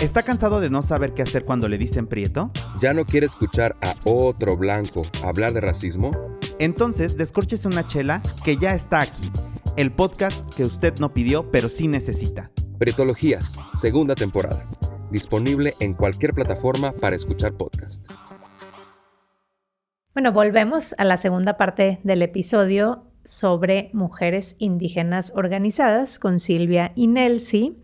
[0.00, 2.52] ¿Está cansado de no saber qué hacer cuando le dicen prieto?
[2.80, 6.12] ¿Ya no quiere escuchar a otro blanco hablar de racismo?
[6.60, 9.28] Entonces, descórchese una chela que ya está aquí.
[9.76, 12.52] El podcast que usted no pidió, pero sí necesita.
[12.78, 14.70] Prietologías, segunda temporada.
[15.10, 18.06] Disponible en cualquier plataforma para escuchar podcast.
[20.14, 27.08] Bueno, volvemos a la segunda parte del episodio sobre mujeres indígenas organizadas con Silvia y
[27.08, 27.82] Nelsie.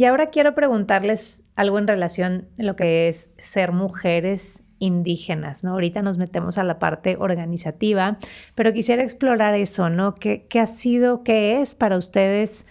[0.00, 5.72] Y ahora quiero preguntarles algo en relación a lo que es ser mujeres indígenas, ¿no?
[5.72, 8.16] Ahorita nos metemos a la parte organizativa,
[8.54, 10.14] pero quisiera explorar eso, ¿no?
[10.14, 12.66] ¿Qué, qué ha sido, qué es para ustedes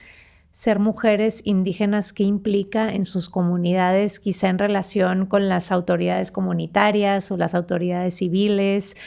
[0.50, 2.14] ser mujeres indígenas?
[2.14, 8.16] ¿Qué implica en sus comunidades, quizá en relación con las autoridades comunitarias o las autoridades
[8.16, 8.98] civiles?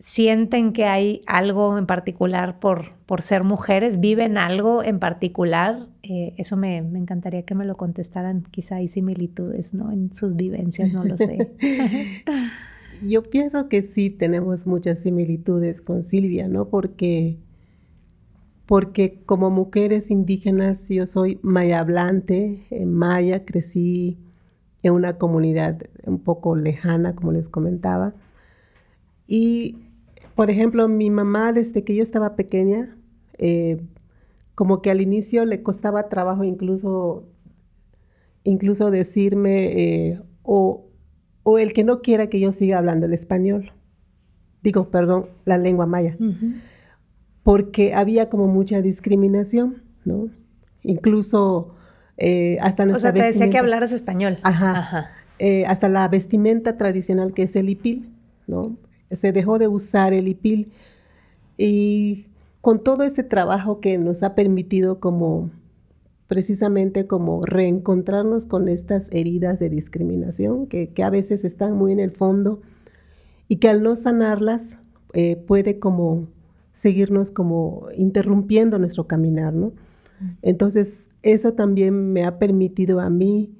[0.00, 5.86] sienten que hay algo en particular por, por ser mujeres, viven algo en particular.
[6.08, 8.44] Eh, eso me, me, encantaría que me lo contestaran.
[8.52, 9.90] Quizá hay similitudes ¿no?
[9.90, 11.52] en sus vivencias, no lo sé.
[13.02, 16.68] Yo pienso que sí tenemos muchas similitudes con Silvia, ¿no?
[16.68, 17.38] Porque,
[18.66, 24.16] porque como mujeres indígenas, yo soy maya hablante, en maya crecí
[24.82, 28.14] en una comunidad un poco lejana, como les comentaba.
[29.26, 29.76] Y
[30.34, 32.96] por ejemplo, mi mamá desde que yo estaba pequeña,
[33.38, 33.80] eh,
[34.56, 37.28] como que al inicio le costaba trabajo incluso,
[38.42, 40.88] incluso decirme eh, o,
[41.58, 43.72] el que no quiera que yo siga hablando el español.
[44.62, 46.16] Digo, perdón, la lengua maya.
[47.44, 50.30] Porque había como mucha discriminación, ¿no?
[50.82, 51.76] Incluso
[52.16, 54.38] eh, hasta nuestra O sea, te decía que hablaras español.
[54.42, 55.12] Ajá.
[55.68, 58.10] hasta la vestimenta tradicional que es el hipil,
[58.46, 58.76] ¿no?
[59.12, 60.72] se dejó de usar el IPIL
[61.56, 62.26] y
[62.66, 65.50] con todo este trabajo que nos ha permitido como
[66.26, 72.10] precisamente como reencontrarnos con estas heridas de discriminación que, a veces están muy en el
[72.10, 72.60] fondo
[73.46, 74.80] y que al no sanarlas
[75.12, 76.26] eh, puede como
[76.72, 79.72] seguirnos como interrumpiendo nuestro caminar, ¿no?
[80.42, 83.54] Entonces, eso también me ha permitido a mí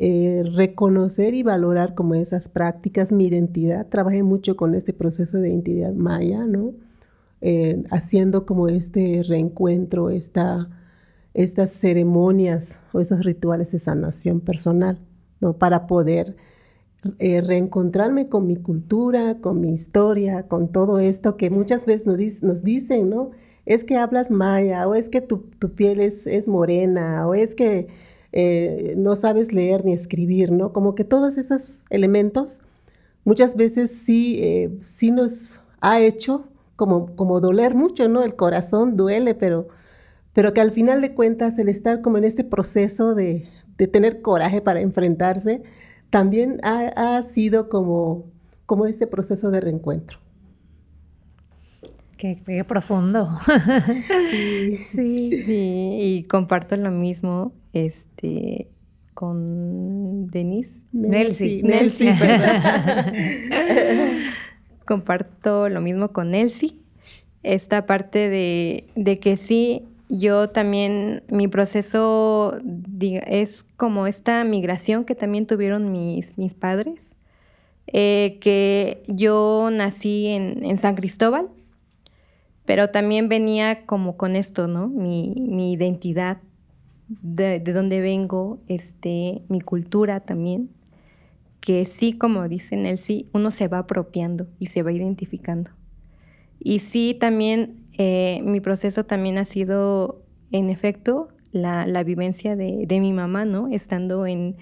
[0.00, 3.86] eh, reconocer y valorar como esas prácticas, mi identidad.
[3.86, 6.74] Trabajé mucho con este proceso de identidad maya, ¿no?
[7.42, 10.68] Eh, haciendo como este reencuentro, esta,
[11.32, 14.98] estas ceremonias o esos rituales de sanación personal,
[15.40, 15.54] ¿no?
[15.54, 16.36] Para poder
[17.18, 22.06] eh, reencontrarme con mi cultura, con mi historia, con todo esto que muchas veces
[22.42, 23.30] nos, dicen, ¿no?
[23.64, 27.54] Es que hablas maya, o es que tu, tu piel es, es morena, o es
[27.54, 27.88] que
[28.32, 30.74] eh, no sabes leer ni escribir, ¿no?
[30.74, 32.60] Como que todos esos elementos
[33.24, 36.44] muchas veces sí, eh, sí nos ha hecho
[36.80, 38.22] como, como doler mucho, ¿no?
[38.22, 39.68] El corazón duele, pero,
[40.32, 43.50] pero que al final de cuentas el estar como en este proceso de,
[43.92, 45.62] tener coraje para enfrentarse,
[46.08, 48.24] también ha, sido como,
[48.64, 50.20] como este proceso de reencuentro.
[52.16, 53.28] Qué, profundo.
[54.30, 55.44] sí, sí,
[56.00, 58.70] y comparto lo mismo este,
[59.12, 60.70] con Denise.
[60.92, 61.62] Nelsie.
[61.62, 62.10] Nelsie,
[64.90, 66.74] Comparto lo mismo con Nelsie.
[67.44, 72.56] Esta parte de, de, que sí, yo también, mi proceso
[73.28, 77.14] es como esta migración que también tuvieron mis, mis padres,
[77.86, 81.50] eh, que yo nací en, en, San Cristóbal,
[82.64, 84.88] pero también venía como con esto, ¿no?
[84.88, 86.38] Mi, mi identidad
[87.06, 90.68] de, de dónde vengo, este, mi cultura también,
[91.60, 95.70] que sí, como dicen él, sí, uno se va apropiando y se va identificando.
[96.58, 102.86] Y sí, también eh, mi proceso también ha sido, en efecto, la, la vivencia de,
[102.86, 103.68] de, mi mamá, ¿no?
[103.68, 104.56] Estando en,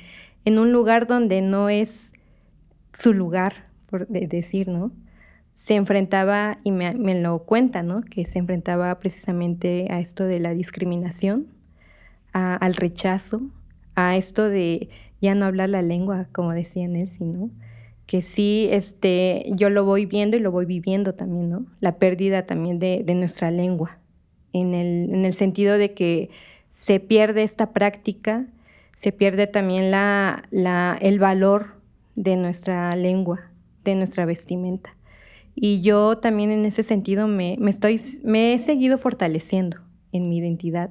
[0.44, 2.12] en, un lugar donde no es
[2.92, 4.92] su lugar, por decir, ¿no?
[5.58, 8.02] se enfrentaba, y me, me, lo cuenta, ¿no?
[8.02, 11.48] Que se enfrentaba precisamente a esto de la discriminación,
[12.32, 13.42] al rechazo,
[13.96, 14.88] a esto de
[15.20, 17.50] ya no hablar la lengua, como decía Nelson, ¿no?
[18.06, 21.66] Que sí, este, yo lo voy viendo y lo voy viviendo también, ¿no?
[21.80, 23.98] La pérdida también de, de nuestra lengua,
[24.52, 26.30] en el, en el sentido de que
[26.70, 28.46] se pierde esta práctica,
[28.96, 31.74] se pierde también la, la, el valor
[32.16, 33.50] de nuestra lengua,
[33.84, 34.96] de nuestra vestimenta.
[35.54, 39.78] Y yo también en ese sentido me, me, estoy, me he seguido fortaleciendo
[40.12, 40.90] en mi identidad.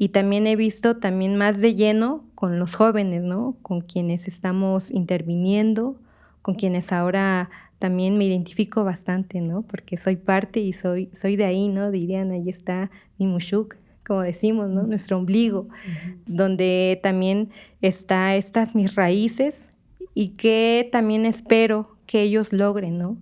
[0.00, 3.56] Y también he visto también más de lleno con los jóvenes, ¿no?
[3.62, 5.96] Con quienes estamos interviniendo,
[6.40, 9.62] con quienes ahora también me identifico bastante, ¿no?
[9.62, 11.90] Porque soy parte y soy, soy de ahí, ¿no?
[11.90, 13.74] Dirían, ahí está mi mushuk,
[14.06, 14.84] como decimos, ¿no?
[14.84, 15.66] Nuestro ombligo,
[16.26, 17.50] donde también
[17.82, 19.68] está estas mis raíces
[20.14, 23.16] y que también espero que ellos logren, ¿no?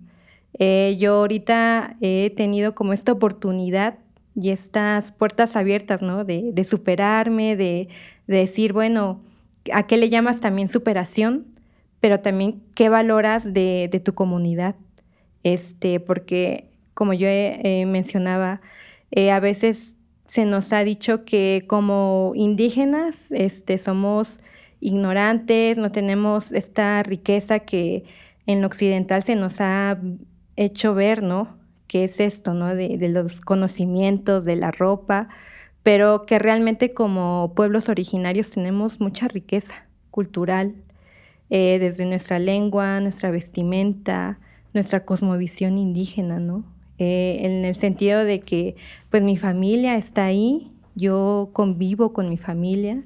[0.59, 3.97] Eh, yo ahorita he tenido como esta oportunidad
[4.39, 6.23] y estas puertas abiertas, ¿no?
[6.23, 7.89] De, superarme, de,
[8.27, 9.21] decir, bueno,
[9.73, 11.47] ¿a qué le llamas también superación?
[11.99, 14.75] Pero también, ¿qué valoras de, tu comunidad?
[15.41, 17.27] Este, porque, como yo
[17.87, 18.61] mencionaba,
[19.09, 19.97] eh, a veces
[20.27, 24.39] se nos ha dicho que como indígenas este, somos
[24.81, 28.03] ignorantes, no tenemos esta riqueza que
[28.45, 29.99] en lo occidental se nos ha
[30.57, 31.56] hecho ver, ¿no?
[31.87, 32.75] ¿Qué es esto, ¿no?
[32.75, 35.29] De, los conocimientos, de la ropa,
[35.83, 40.75] pero que realmente como pueblos originarios tenemos mucha riqueza cultural,
[41.49, 44.39] eh, desde nuestra lengua, nuestra vestimenta,
[44.73, 46.65] nuestra cosmovisión indígena, ¿no?
[46.99, 48.75] Eh, en el sentido de que
[49.09, 53.03] pues mi familia está ahí, yo convivo con mi familia,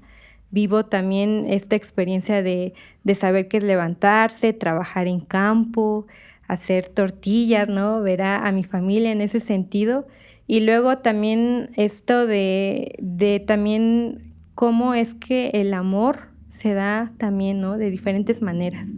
[0.49, 6.07] vivo también esta experiencia de, de saber qué es levantarse, trabajar en campo,
[6.51, 8.01] hacer tortillas, ¿no?
[8.01, 10.05] Ver a, mi familia en ese sentido.
[10.47, 17.61] Y luego también esto de, de también cómo es que el amor se da también,
[17.61, 17.77] ¿no?
[17.77, 18.89] De diferentes maneras.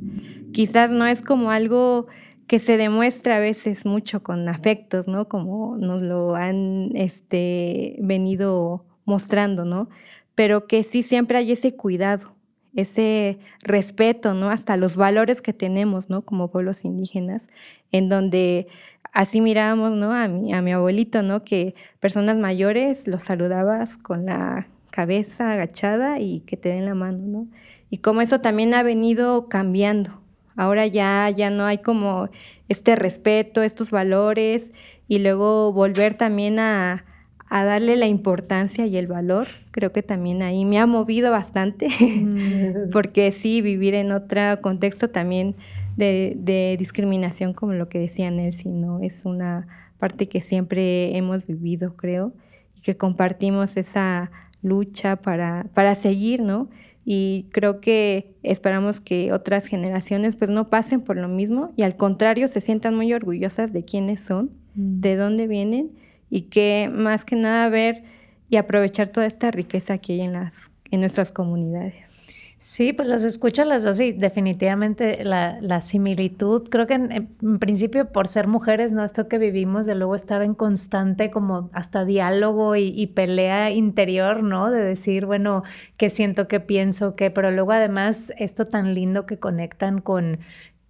[0.51, 2.07] Quizás no es como algo
[2.47, 5.27] que se demuestra a veces mucho con afectos, ¿no?
[5.27, 9.89] Como nos lo han este, venido mostrando, ¿no?
[10.33, 12.32] Pero que sí siempre hay ese cuidado,
[12.75, 14.49] ese respeto, ¿no?
[14.49, 16.23] Hasta los valores que tenemos, ¿no?
[16.23, 17.43] Como pueblos indígenas,
[17.91, 18.67] en donde
[19.13, 20.13] así mirábamos, ¿no?
[20.13, 21.43] A mi, a mi abuelito, ¿no?
[21.43, 27.19] Que personas mayores los saludabas con la cabeza agachada y que te den la mano,
[27.25, 27.47] ¿no?
[27.89, 30.21] Y como eso también ha venido cambiando.
[30.55, 32.29] Ahora ya, ya no hay como
[32.69, 34.71] este respeto, estos valores
[35.07, 37.05] y luego volver también a,
[37.55, 41.87] a darle la importancia y el valor, creo que también ahí me ha movido bastante,
[42.01, 42.89] mm.
[42.91, 45.55] porque sí, vivir en otro contexto también
[45.95, 49.01] de, discriminación, como lo que decía Nelsie, ¿no?
[49.01, 49.67] Es una
[49.99, 52.33] parte que siempre hemos vivido, creo,
[52.75, 54.31] y que compartimos esa
[54.63, 56.71] lucha para, para seguir, ¿no?
[57.05, 61.97] Y creo que esperamos que otras generaciones pues no pasen por lo mismo y al
[61.97, 65.01] contrario se sientan muy orgullosas de quiénes son, mm.
[65.01, 65.91] de dónde vienen
[66.33, 68.05] y que más que nada ver
[68.49, 71.93] y aprovechar toda esta riqueza que hay en, las, en nuestras comunidades.
[72.57, 78.11] Sí, pues las escucho las dos y definitivamente la, la similitud, creo que en, principio
[78.11, 79.03] por ser mujeres, ¿no?
[79.03, 84.41] Esto que vivimos de luego estar en constante como hasta diálogo y, y pelea interior,
[84.41, 84.71] ¿no?
[84.71, 85.61] De decir, bueno,
[85.97, 90.39] qué siento, qué pienso, qué, pero luego además esto tan lindo que conectan con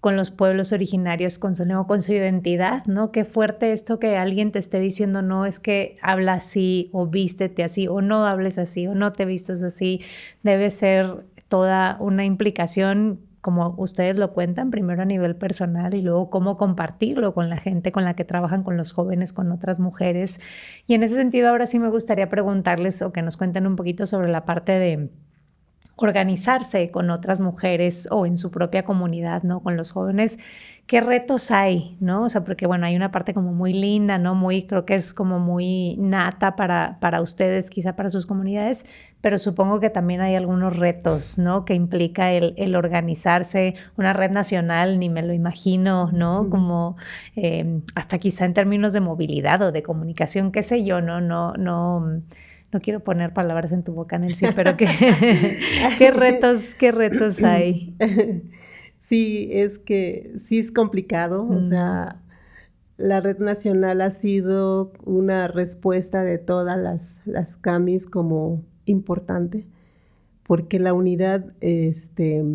[0.04, 3.14] con los pueblos originarios, con su con su identidad, ¿no?
[3.14, 7.64] Qué fuerte esto que alguien te esté diciendo, no, es que habla así o vístete
[7.64, 10.02] así o no hables así o no te vistas así.
[10.42, 16.30] Debe ser toda una implicación como ustedes lo cuentan, primero a nivel personal y luego
[16.30, 20.42] cómo compartirlo con la gente con la que trabajan, con los jóvenes, con otras mujeres.
[20.86, 24.06] Y en ese sentido, ahora sí me gustaría preguntarles o que nos cuenten un poquito
[24.06, 25.12] sobre la parte de
[25.96, 29.62] organizarse con otras mujeres o en su propia comunidad, ¿no?
[29.62, 30.40] Con los jóvenes,
[30.88, 32.24] ¿qué retos hay, ¿no?
[32.24, 34.34] O sea, porque bueno, hay una parte como muy linda, ¿no?
[34.34, 38.86] Muy, creo que es como muy nata para, para ustedes, quizá para sus comunidades,
[39.22, 41.64] pero supongo que también hay algunos retos, ¿no?
[41.64, 46.50] Que implica el, organizarse, una red nacional, ni me lo imagino, ¿no?
[46.50, 46.98] Como
[47.36, 51.22] eh, hasta quizá en términos de movilidad o de comunicación, qué sé yo, ¿no?
[51.22, 52.24] No, no no
[52.80, 54.88] quiero poner palabras en tu boca, Nelson, pero ¿qué,
[55.98, 57.96] qué retos, qué retos hay?
[59.04, 62.22] Sí, es que sí es complicado, o sea,
[62.96, 69.66] la red nacional ha sido una respuesta de todas las, las CAMIS como importante,
[70.44, 72.46] porque la unidad este,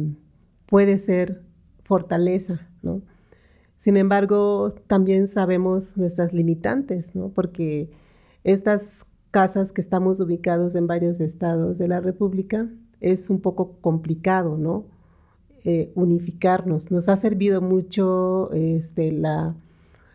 [0.64, 1.42] puede ser
[1.84, 3.02] fortaleza, ¿no?
[3.76, 7.28] Sin embargo, también sabemos nuestras limitantes, ¿no?
[7.28, 7.90] Porque
[8.42, 12.68] estas casas que estamos ubicados en varios estados de la República
[13.00, 14.84] es un poco complicado, ¿no?
[15.64, 16.90] Eh, unificarnos.
[16.90, 19.54] Nos ha servido mucho este, la,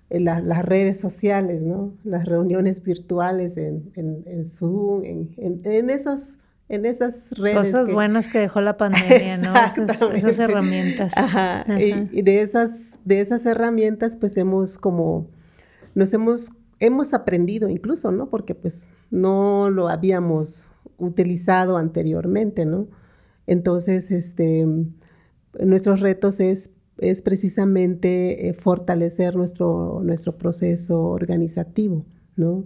[0.09, 1.93] las redes sociales, ¿no?
[2.03, 6.39] Las reuniones virtuales en, en, Zoom, en, en, esos
[6.69, 7.57] en esas redes.
[7.57, 9.53] Cosas buenas que dejó la pandemia, ¿no?
[9.55, 11.17] Esas, herramientas.
[11.17, 11.65] Ajá.
[11.79, 15.27] Y, de, esas, de esas herramientas, pues hemos como,
[15.93, 18.29] nos hemos, hemos aprendido incluso, ¿no?
[18.29, 22.87] Porque pues no lo habíamos utilizado anteriormente, ¿no?
[23.47, 24.65] Entonces, este,
[25.59, 32.05] nuestros retos es, es precisamente eh, fortalecer nuestro, nuestro proceso organizativo,
[32.35, 32.65] ¿no?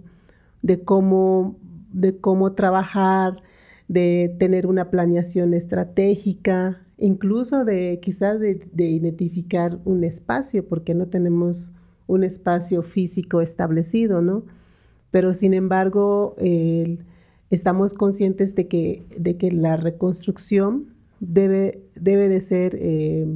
[0.62, 1.56] De cómo,
[1.92, 3.42] de cómo trabajar,
[3.88, 11.72] de tener una planeación estratégica, incluso de quizás de, identificar un espacio, porque no tenemos
[12.08, 14.42] un espacio físico establecido, ¿no?
[15.12, 16.34] Pero sin embargo,
[17.50, 20.86] estamos conscientes de que, de que la reconstrucción
[21.20, 23.26] debe, debe de ser eh,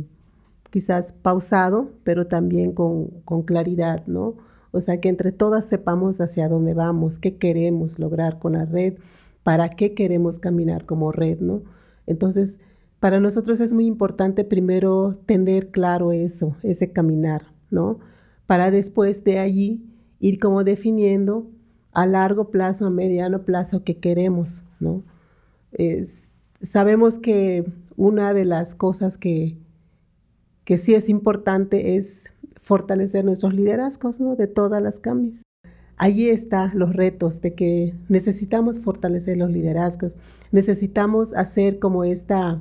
[0.71, 4.37] quizás pausado, pero también con, con claridad, ¿no?
[4.71, 8.95] O sea, que entre todas sepamos hacia dónde vamos, qué queremos lograr con la red,
[9.43, 11.63] para qué queremos caminar como red, ¿no?
[12.07, 12.61] Entonces,
[13.01, 17.99] para nosotros es muy importante primero tener claro eso, ese caminar, ¿no?
[18.47, 19.83] Para después de allí
[20.21, 21.47] ir como definiendo
[21.93, 25.03] a largo plazo, a mediano plazo qué queremos, ¿no?
[26.61, 27.65] sabemos que
[27.97, 29.57] una de las cosas que,
[30.65, 32.31] que sí es importante es
[32.61, 34.37] fortalecer nuestros liderazgos, ¿no?
[34.37, 35.43] De todas las cambios
[36.03, 40.19] allí están los retos de que necesitamos fortalecer los liderazgos,
[40.51, 42.61] necesitamos hacer como esta,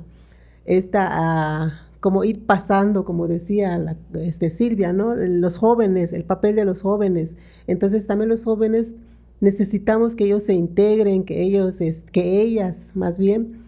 [0.64, 5.14] esta ah, como ir pasando, como decía este, Silvia, ¿no?
[5.14, 7.36] Los jóvenes, el papel de los jóvenes.
[7.68, 8.96] Entonces también los jóvenes
[9.38, 11.78] necesitamos que ellos se integren, que ellos,
[12.10, 13.62] que ellas más bien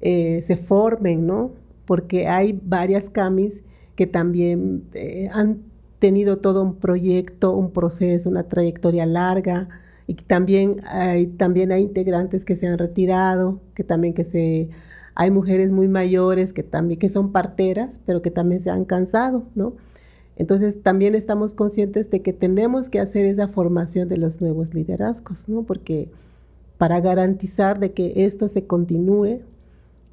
[0.00, 1.50] eh, se formen, ¿no?
[1.84, 3.64] Porque hay varias camis
[3.96, 5.58] que también eh, han
[5.98, 9.68] tenido todo un proyecto, un proceso, una trayectoria larga
[10.06, 14.70] y también hay, también hay integrantes que se han retirado, que también que se
[15.14, 19.44] hay mujeres muy mayores que también que son parteras, pero que también se han cansado,
[19.54, 19.74] ¿no?
[20.36, 25.48] Entonces también estamos conscientes de que tenemos que hacer esa formación de los nuevos liderazgos,
[25.48, 25.64] ¿no?
[25.64, 26.08] Porque
[26.78, 29.40] para garantizar de que esto se continúe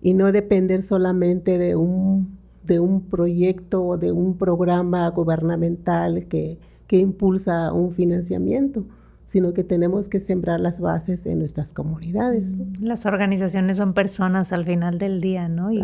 [0.01, 2.37] y no depender solamente de un
[2.67, 8.83] de un proyecto o de un programa gubernamental que, que impulsa un financiamiento,
[9.27, 12.55] sino que tenemos que sembrar las bases en nuestras comunidades.
[12.55, 15.69] Mm, las organizaciones son personas al final del día, ¿no?
[15.69, 15.83] Y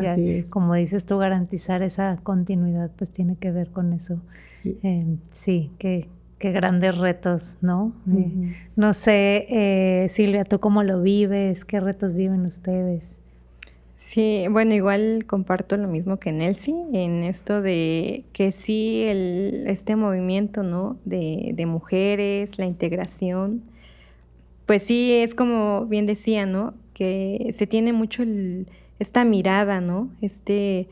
[0.50, 4.22] como dices tú, garantizar esa continuidad, pues tiene que ver con eso.
[4.48, 6.08] Sí, eh, sí qué,
[6.40, 7.94] grandes retos, ¿no?
[8.10, 11.66] Eh, no sé, eh, Silvia, ¿tú cómo lo vives?
[11.66, 13.20] ¿Qué retos viven ustedes?
[14.14, 19.96] Sí, bueno, igual comparto lo mismo que Nelsie en esto de que sí, el, este
[19.96, 21.00] movimiento, ¿no?
[21.04, 23.64] De, mujeres, la integración,
[24.68, 26.76] pues sí, es como bien decía, ¿no?
[26.94, 28.24] Que se tiene mucho
[29.00, 30.12] esta mirada, ¿no?
[30.22, 30.90] Este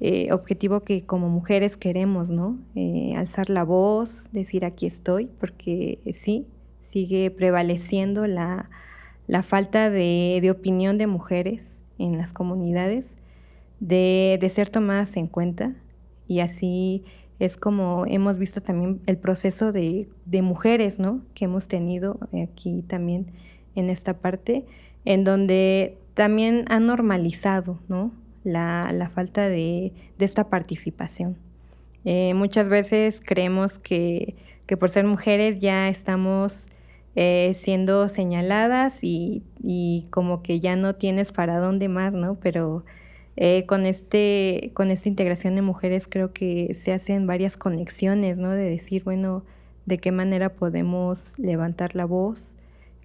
[0.00, 2.58] eh, objetivo que como mujeres queremos, ¿no?
[2.74, 6.48] Eh, alzar la voz, decir aquí estoy, porque sí,
[6.82, 8.70] sigue prevaleciendo la,
[9.28, 13.16] la falta de, de opinión de mujeres en las comunidades
[13.80, 15.74] de, ser tomadas en cuenta
[16.26, 17.04] y así
[17.38, 20.08] es como hemos visto también el proceso de,
[20.42, 21.20] mujeres, ¿no?
[21.34, 23.26] Que hemos tenido aquí también
[23.74, 24.64] en esta parte,
[25.04, 28.12] en donde también han normalizado, ¿no?
[28.42, 31.36] La, falta de, esta participación.
[32.04, 34.34] Eh, muchas veces creemos que,
[34.66, 36.68] que, por ser mujeres ya estamos
[37.16, 39.42] eh, siendo señaladas y,
[40.10, 42.36] como que ya no tienes para dónde más, ¿no?
[42.36, 42.84] Pero
[43.36, 48.50] eh, con, este, con esta integración de mujeres creo que se hacen varias conexiones, ¿no?
[48.50, 49.44] De decir, bueno,
[49.86, 52.54] de qué manera podemos levantar la voz,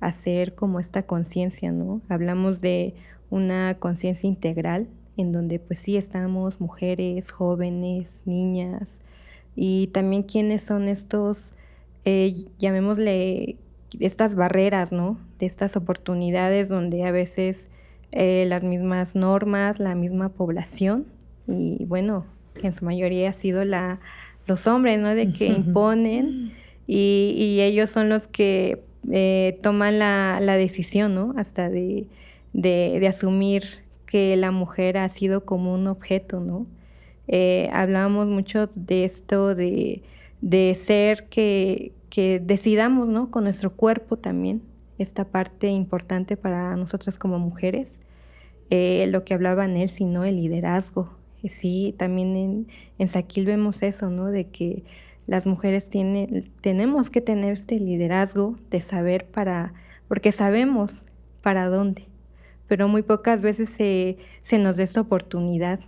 [0.02, 2.02] hacer como esta conciencia, ¿no?
[2.10, 2.96] Hablamos de
[3.30, 9.00] una conciencia integral en donde pues sí estamos mujeres, jóvenes, niñas
[9.56, 11.56] y también quiénes son estos,
[12.06, 13.58] eh, llamémosle
[14.00, 15.18] estas barreras, ¿no?
[15.40, 17.70] De estas oportunidades donde a veces
[18.12, 21.06] eh, las mismas normas, la misma población,
[21.48, 22.26] y bueno,
[22.60, 24.00] que en su mayoría ha sido la,
[24.46, 25.16] los hombres, ¿no?
[25.16, 26.54] De que imponen
[26.88, 31.34] y, ellos son los que eh, toman la, decisión, ¿no?
[31.38, 32.08] Hasta de,
[32.54, 33.64] de, asumir
[34.06, 36.66] que la mujer ha sido como un objeto, ¿no?
[37.28, 40.02] Eh, hablábamos mucho de esto de
[40.42, 43.32] de ser que, que decidamos, ¿no?
[43.32, 44.62] Con nuestro cuerpo también,
[44.98, 48.00] esta parte importante para nosotras como mujeres,
[48.70, 50.26] eh, lo que hablaba Nelsi, ¿no?
[50.26, 51.18] El liderazgo.
[51.48, 52.68] Sí, también en,
[53.00, 54.28] en Saquil vemos eso, ¿no?
[54.28, 54.84] De que
[55.28, 59.74] las mujeres tienen, tenemos que tener este liderazgo de saber para,
[60.08, 60.94] porque sabemos
[61.42, 62.06] para dónde,
[62.68, 65.80] pero muy pocas veces se, se nos da esta oportunidad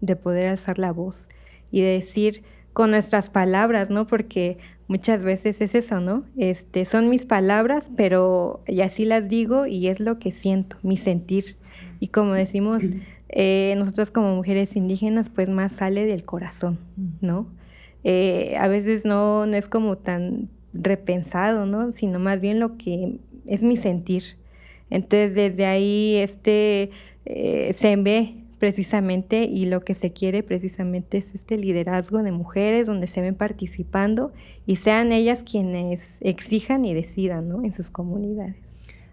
[0.00, 1.28] de poder alzar la voz
[1.70, 2.42] y de decir
[2.78, 4.06] con nuestras palabras, ¿no?
[4.06, 4.56] Porque
[4.86, 6.22] muchas veces es eso, ¿no?
[6.36, 10.96] Este, son mis palabras, pero y así las digo y es lo que siento, mi
[10.96, 11.56] sentir.
[11.98, 12.84] Y como decimos,
[13.30, 16.78] eh, nosotros como mujeres indígenas, pues más sale del corazón,
[17.20, 17.48] ¿no?
[18.04, 21.90] Eh, a veces no, no es como tan repensado, ¿no?
[21.90, 24.22] Sino más bien lo que es mi sentir.
[24.88, 26.92] Entonces desde ahí este
[27.24, 32.86] eh, se ve precisamente y lo que se quiere precisamente es este liderazgo de mujeres
[32.86, 34.32] donde se ven participando
[34.66, 37.64] y sean ellas quienes exijan y decidan ¿no?
[37.64, 38.56] en sus comunidades.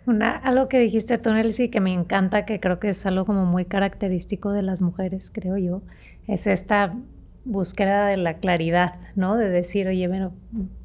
[0.07, 3.45] Una, algo que dijiste tú, Nelly, que me encanta, que creo que es algo como
[3.45, 5.81] muy característico de las mujeres, creo yo,
[6.27, 6.95] es esta
[7.43, 9.35] búsqueda de la claridad, ¿no?
[9.35, 10.33] De decir, oye, bueno,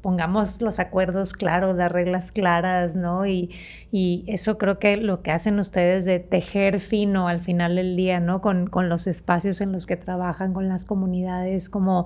[0.01, 3.25] pongamos los acuerdos claros, las reglas claras, ¿no?
[3.25, 3.51] Y,
[3.91, 8.19] y, eso creo que lo que hacen ustedes de tejer fino al final del día,
[8.19, 8.41] ¿no?
[8.41, 12.05] Con, con los espacios en los que trabajan, con las comunidades, como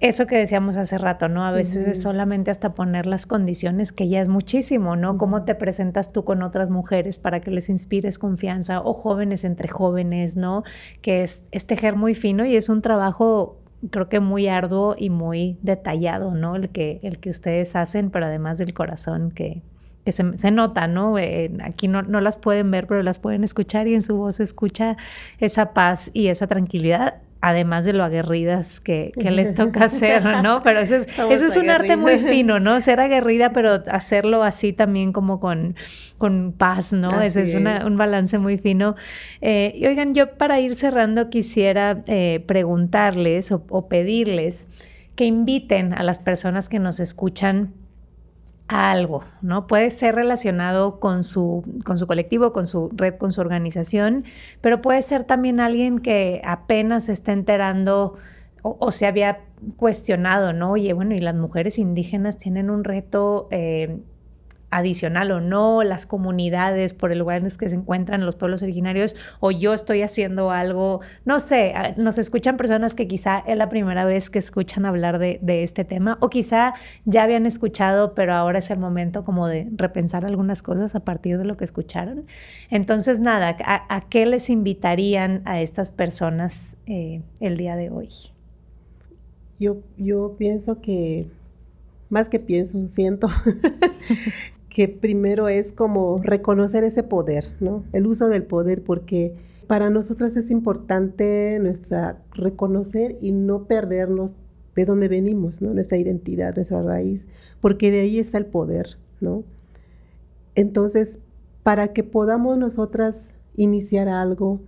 [0.00, 1.44] eso que decíamos hace rato, ¿no?
[1.44, 5.16] A veces es solamente hasta poner las condiciones, que ya es muchísimo, ¿no?
[5.16, 9.68] Cómo te presentas tú con otras mujeres para que les inspires confianza, o jóvenes entre
[9.68, 10.64] jóvenes, ¿no?
[11.02, 13.57] Que es, es tejer muy fino y es un trabajo
[13.90, 16.56] creo que muy arduo y muy detallado, ¿no?
[16.56, 19.62] El que, el que ustedes hacen, pero además del corazón que,
[20.04, 21.18] que se, se, nota, ¿no?
[21.18, 24.36] Eh, aquí no, no, las pueden ver, pero las pueden escuchar y en su voz
[24.36, 24.96] se escucha
[25.38, 30.60] esa paz y esa tranquilidad además de lo aguerridas que, que les toca hacer, ¿no?
[30.62, 32.80] Pero eso es, eso es un arte muy fino, ¿no?
[32.80, 35.76] Ser aguerrida, pero hacerlo así también como con,
[36.16, 37.22] con paz, ¿no?
[37.22, 38.96] Ese es, una, un balance muy fino.
[39.40, 44.68] Eh, y oigan, yo para ir cerrando quisiera eh, preguntarles o, o pedirles
[45.14, 47.72] que inviten a las personas que nos escuchan
[48.68, 49.66] algo, ¿no?
[49.66, 54.24] Puede ser relacionado con su, con su colectivo, con su red, con su organización,
[54.60, 58.16] pero puede ser también alguien que apenas se está enterando
[58.62, 59.40] o, se había
[59.76, 60.72] cuestionado, ¿no?
[60.72, 63.98] Oye, bueno, y las mujeres indígenas tienen un reto eh,
[64.70, 69.16] adicional o no, las comunidades por el lugar en que se encuentran los pueblos originarios,
[69.40, 73.68] o yo estoy haciendo algo, no sé, ah, nos escuchan personas que quizá es la
[73.68, 78.58] primera vez que escuchan hablar de, este tema, o quizá ya habían escuchado, pero ahora
[78.58, 82.26] es el momento como de repensar algunas cosas a partir de lo que escucharon.
[82.70, 88.08] Entonces, nada, ¿a, qué les invitarían a estas personas eh, el día de hoy?
[89.58, 91.26] Yo, yo pienso que
[92.10, 93.28] más que pienso, siento
[94.78, 97.82] que primero es como reconocer ese poder, ¿no?
[97.92, 99.34] El uso del poder, porque
[99.66, 104.36] para nosotras es importante nuestra reconocer y no perdernos
[104.76, 105.74] de dónde venimos, ¿no?
[105.74, 107.26] Nuestra identidad, nuestra raíz,
[107.60, 109.42] porque de ahí está el poder, ¿no?
[110.54, 111.24] Entonces,
[111.64, 114.60] para que podamos nosotras iniciar algo,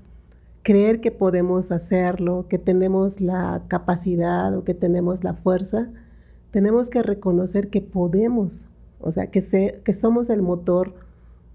[0.64, 5.88] creer que podemos hacerlo, que tenemos la capacidad o que tenemos la fuerza,
[6.50, 8.66] tenemos que reconocer que podemos
[9.00, 10.94] o sea, que, que somos el motor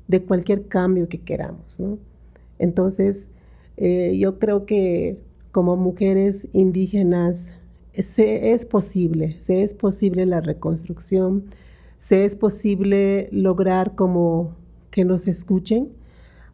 [0.08, 1.98] de cualquier cambio que queramos, ¿no?
[2.60, 3.30] Entonces,
[3.78, 5.20] eh, yo creo que
[5.52, 7.56] como mujeres indígenas
[7.98, 11.46] se, es posible, se es posible la reconstrucción,
[12.00, 14.54] se es posible lograr como
[14.92, 15.90] que nos escuchen.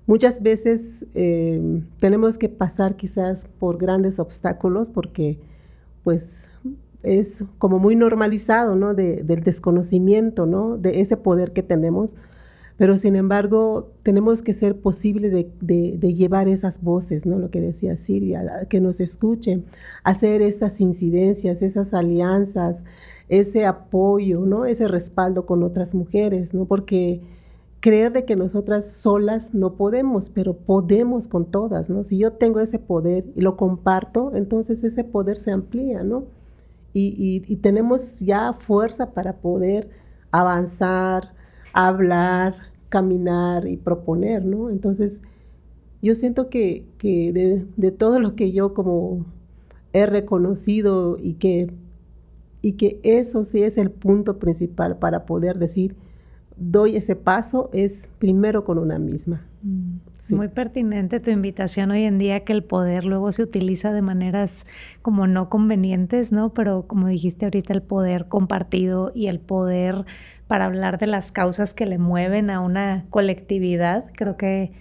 [0.08, 5.40] Muchas veces eh, tenemos que pasar quizás por grandes obstáculos porque
[6.04, 6.52] pues
[7.04, 8.94] es como muy normalizado, ¿no?
[8.94, 10.78] del desconocimiento, ¿no?
[10.78, 12.16] De ese poder que tenemos.
[12.78, 17.38] Pero sin embargo, tenemos que ser posible de, llevar esas voces, ¿no?
[17.38, 19.66] Lo que decía Silvia, que nos escuchen,
[20.04, 22.86] hacer estas incidencias, esas alianzas,
[23.30, 24.66] ese apoyo, ¿no?
[24.66, 26.66] Ese respaldo con otras mujeres, ¿no?
[26.66, 27.22] Porque
[27.82, 32.04] creer de que nosotras solas no podemos, pero podemos con todas, ¿no?
[32.04, 36.26] Si yo tengo ese poder y lo comparto, entonces ese poder se amplía, ¿no?
[36.94, 39.90] Y, tenemos ya fuerza para poder
[40.32, 41.34] avanzar,
[41.74, 42.56] hablar,
[42.90, 44.70] caminar y proponer, ¿no?
[44.70, 45.22] Entonces,
[46.02, 49.26] yo siento que, de, todo lo que yo como
[49.94, 51.72] he reconocido y que,
[52.62, 55.96] y que eso sí es el punto principal para poder decir,
[56.58, 59.46] doy ese paso es primero con una misma.
[59.64, 64.02] Mm, muy pertinente tu invitación hoy en día que el poder luego se utiliza de
[64.02, 64.66] maneras
[65.02, 66.54] como no convenientes, ¿no?
[66.54, 70.06] Pero como dijiste ahorita, el poder compartido y el poder
[70.48, 74.74] para hablar de las causas que le mueven a una colectividad, creo que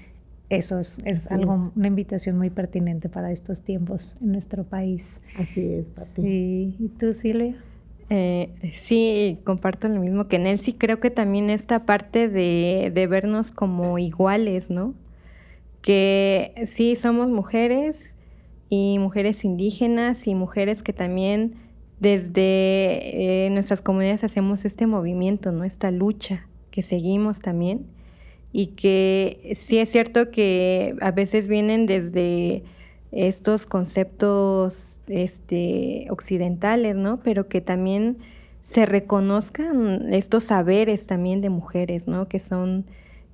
[0.48, 5.20] eso es, algo, una invitación muy pertinente para estos tiempos en nuestro país.
[5.36, 6.22] Así es, Pati.
[6.22, 6.76] Sí.
[6.80, 7.56] ¿Y tú, Silvia?
[8.12, 13.52] Eh, sí, comparto lo mismo que Sí, creo que también esta parte de, de vernos
[13.52, 14.94] como iguales, ¿no?
[15.80, 18.14] Que sí, somos mujeres
[18.68, 21.54] y mujeres indígenas y mujeres que también
[22.00, 25.64] desde eh, nuestras comunidades hacemos este movimiento, ¿no?
[25.64, 27.86] Esta lucha que seguimos también
[28.52, 32.64] y que sí es cierto que a veces vienen desde
[33.12, 37.20] estos conceptos este, occidentales, ¿no?
[37.22, 38.18] Pero que también
[38.62, 42.28] se reconozcan estos saberes también de mujeres, ¿no?
[42.28, 42.86] Que son,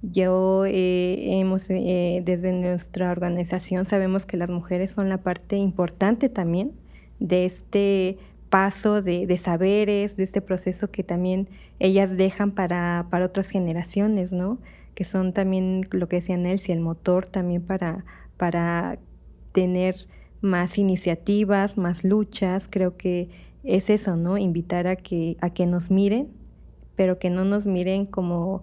[0.02, 6.28] yo eh, hemos, eh, desde nuestra organización sabemos que las mujeres son la parte importante
[6.28, 6.72] también
[7.18, 8.18] de este
[8.48, 11.48] paso de, de saberes, de este proceso que también
[11.78, 14.58] ellas dejan para, para otras generaciones, ¿no?
[14.96, 18.06] que son también lo que decía Nelsi, el motor también para,
[18.38, 18.98] para
[19.56, 19.96] tener
[20.42, 22.68] más iniciativas, más luchas.
[22.70, 23.30] Creo que
[23.64, 24.36] es eso, ¿no?
[24.36, 26.28] Invitar a que, a que nos miren,
[26.94, 28.62] pero que no nos miren como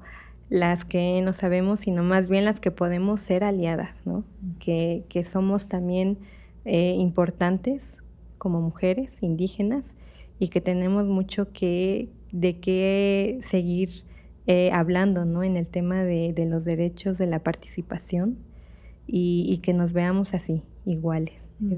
[0.50, 4.24] las que no sabemos, sino más bien las que podemos ser aliadas, ¿no?
[4.60, 6.20] Que, que somos también
[6.64, 7.98] eh, importantes
[8.38, 9.96] como mujeres indígenas
[10.38, 14.04] y que tenemos mucho que, de qué seguir
[14.46, 15.42] eh, hablando ¿no?
[15.42, 18.38] en el tema de, los derechos de la participación
[19.08, 21.36] y, que nos veamos así, iguales.
[21.60, 21.74] Mm.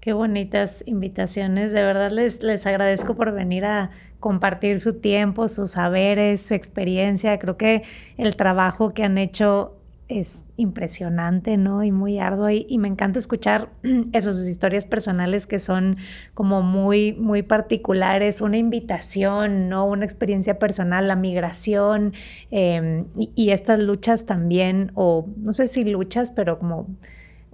[0.00, 1.72] Qué bonitas invitaciones.
[1.72, 7.38] De verdad les, les agradezco por venir a compartir su tiempo, sus saberes, su experiencia.
[7.38, 7.82] Creo que
[8.16, 9.76] el trabajo que han hecho
[10.10, 11.84] es impresionante, ¿no?
[11.84, 12.50] Y muy arduo.
[12.50, 13.70] Y, me encanta escuchar
[14.12, 15.96] esas historias personales que son
[16.34, 19.86] como muy, muy particulares, una invitación, ¿no?
[19.86, 22.12] Una experiencia personal, la migración
[22.50, 26.88] em, y, estas luchas también, o no sé si luchas, pero como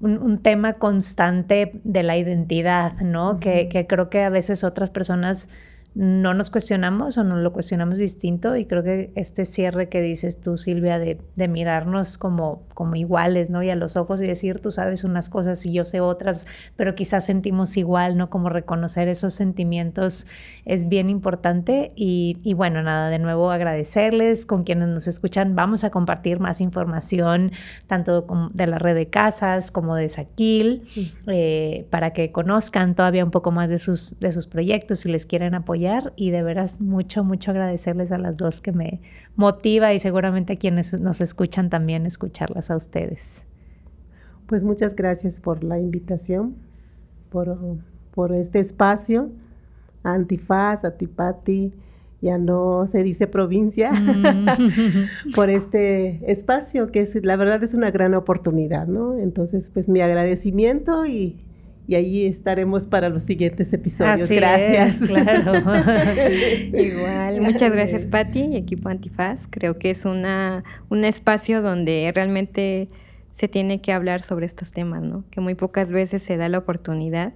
[0.00, 3.40] un, tema constante de la identidad, ¿no?
[3.40, 5.48] que, que creo que a veces otras personas
[5.96, 10.42] no nos cuestionamos o no lo cuestionamos distinto y creo que este cierre que dices
[10.42, 11.18] tú, Silvia, de,
[11.48, 13.62] mirarnos como, como iguales, ¿no?
[13.62, 16.94] Y a los ojos y decir, tú sabes unas cosas y yo sé otras, pero
[16.94, 18.28] quizás sentimos igual, ¿no?
[18.28, 20.26] Como reconocer esos sentimientos
[20.66, 25.56] es bien importante y, y bueno, nada, de nuevo agradecerles con quienes nos escuchan.
[25.56, 27.52] Vamos a compartir más información,
[27.86, 30.82] tanto de la red de casas como de Saquil,
[31.26, 35.24] eh, para que conozcan todavía un poco más de sus, de sus proyectos si les
[35.24, 35.85] quieren apoyar
[36.16, 39.00] y de veras mucho, mucho agradecerles a las dos que me
[39.36, 43.46] motiva y seguramente a quienes nos escuchan también escucharlas a ustedes.
[44.46, 46.56] Pues muchas gracias por la invitación,
[47.30, 47.58] por,
[48.14, 49.30] por este espacio,
[50.02, 51.72] a Antifaz, a Tipati,
[52.20, 55.32] ya no se dice provincia, mm.
[55.34, 59.18] por este espacio que es, la verdad es una gran oportunidad, ¿no?
[59.18, 61.45] Entonces, pues mi agradecimiento y
[61.88, 64.30] y ahí estaremos para los siguientes episodios.
[64.30, 65.00] gracias.
[65.08, 65.52] claro.
[66.78, 69.46] Igual, muchas gracias Patti y equipo Antifaz.
[69.48, 72.88] Creo que es una, un espacio donde realmente
[73.34, 75.24] se tiene que hablar sobre estos temas, ¿no?
[75.30, 77.34] Que muy pocas veces se da la oportunidad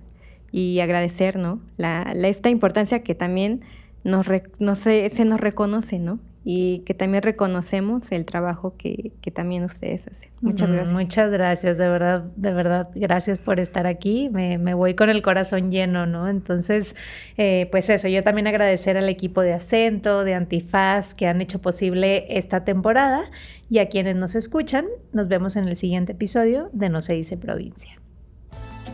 [0.51, 1.61] y agradecer, ¿no?
[1.77, 3.61] La, esta importancia que también
[4.03, 4.27] nos,
[4.59, 6.19] no se, se nos reconoce, ¿no?
[6.43, 10.31] Y que también reconocemos el trabajo que, también ustedes hacen.
[10.41, 10.93] Muchas gracias.
[10.93, 14.31] Muchas gracias, de verdad, de verdad, gracias por estar aquí.
[14.31, 16.29] Me, voy con el corazón lleno, ¿no?
[16.29, 16.97] Entonces,
[17.37, 21.61] eh, pues eso, yo también agradecer al equipo de Acento, de Antifaz, que han hecho
[21.61, 23.31] posible esta temporada
[23.69, 27.37] y a quienes nos escuchan, nos vemos en el siguiente episodio de No se dice
[27.37, 28.01] provincia.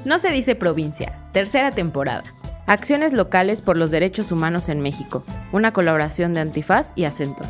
[0.04, 2.22] No se dice provincia, tercera temporada.
[2.66, 7.44] Acciones locales por los derechos humanos en México, una colaboración de Antifaz y Acento.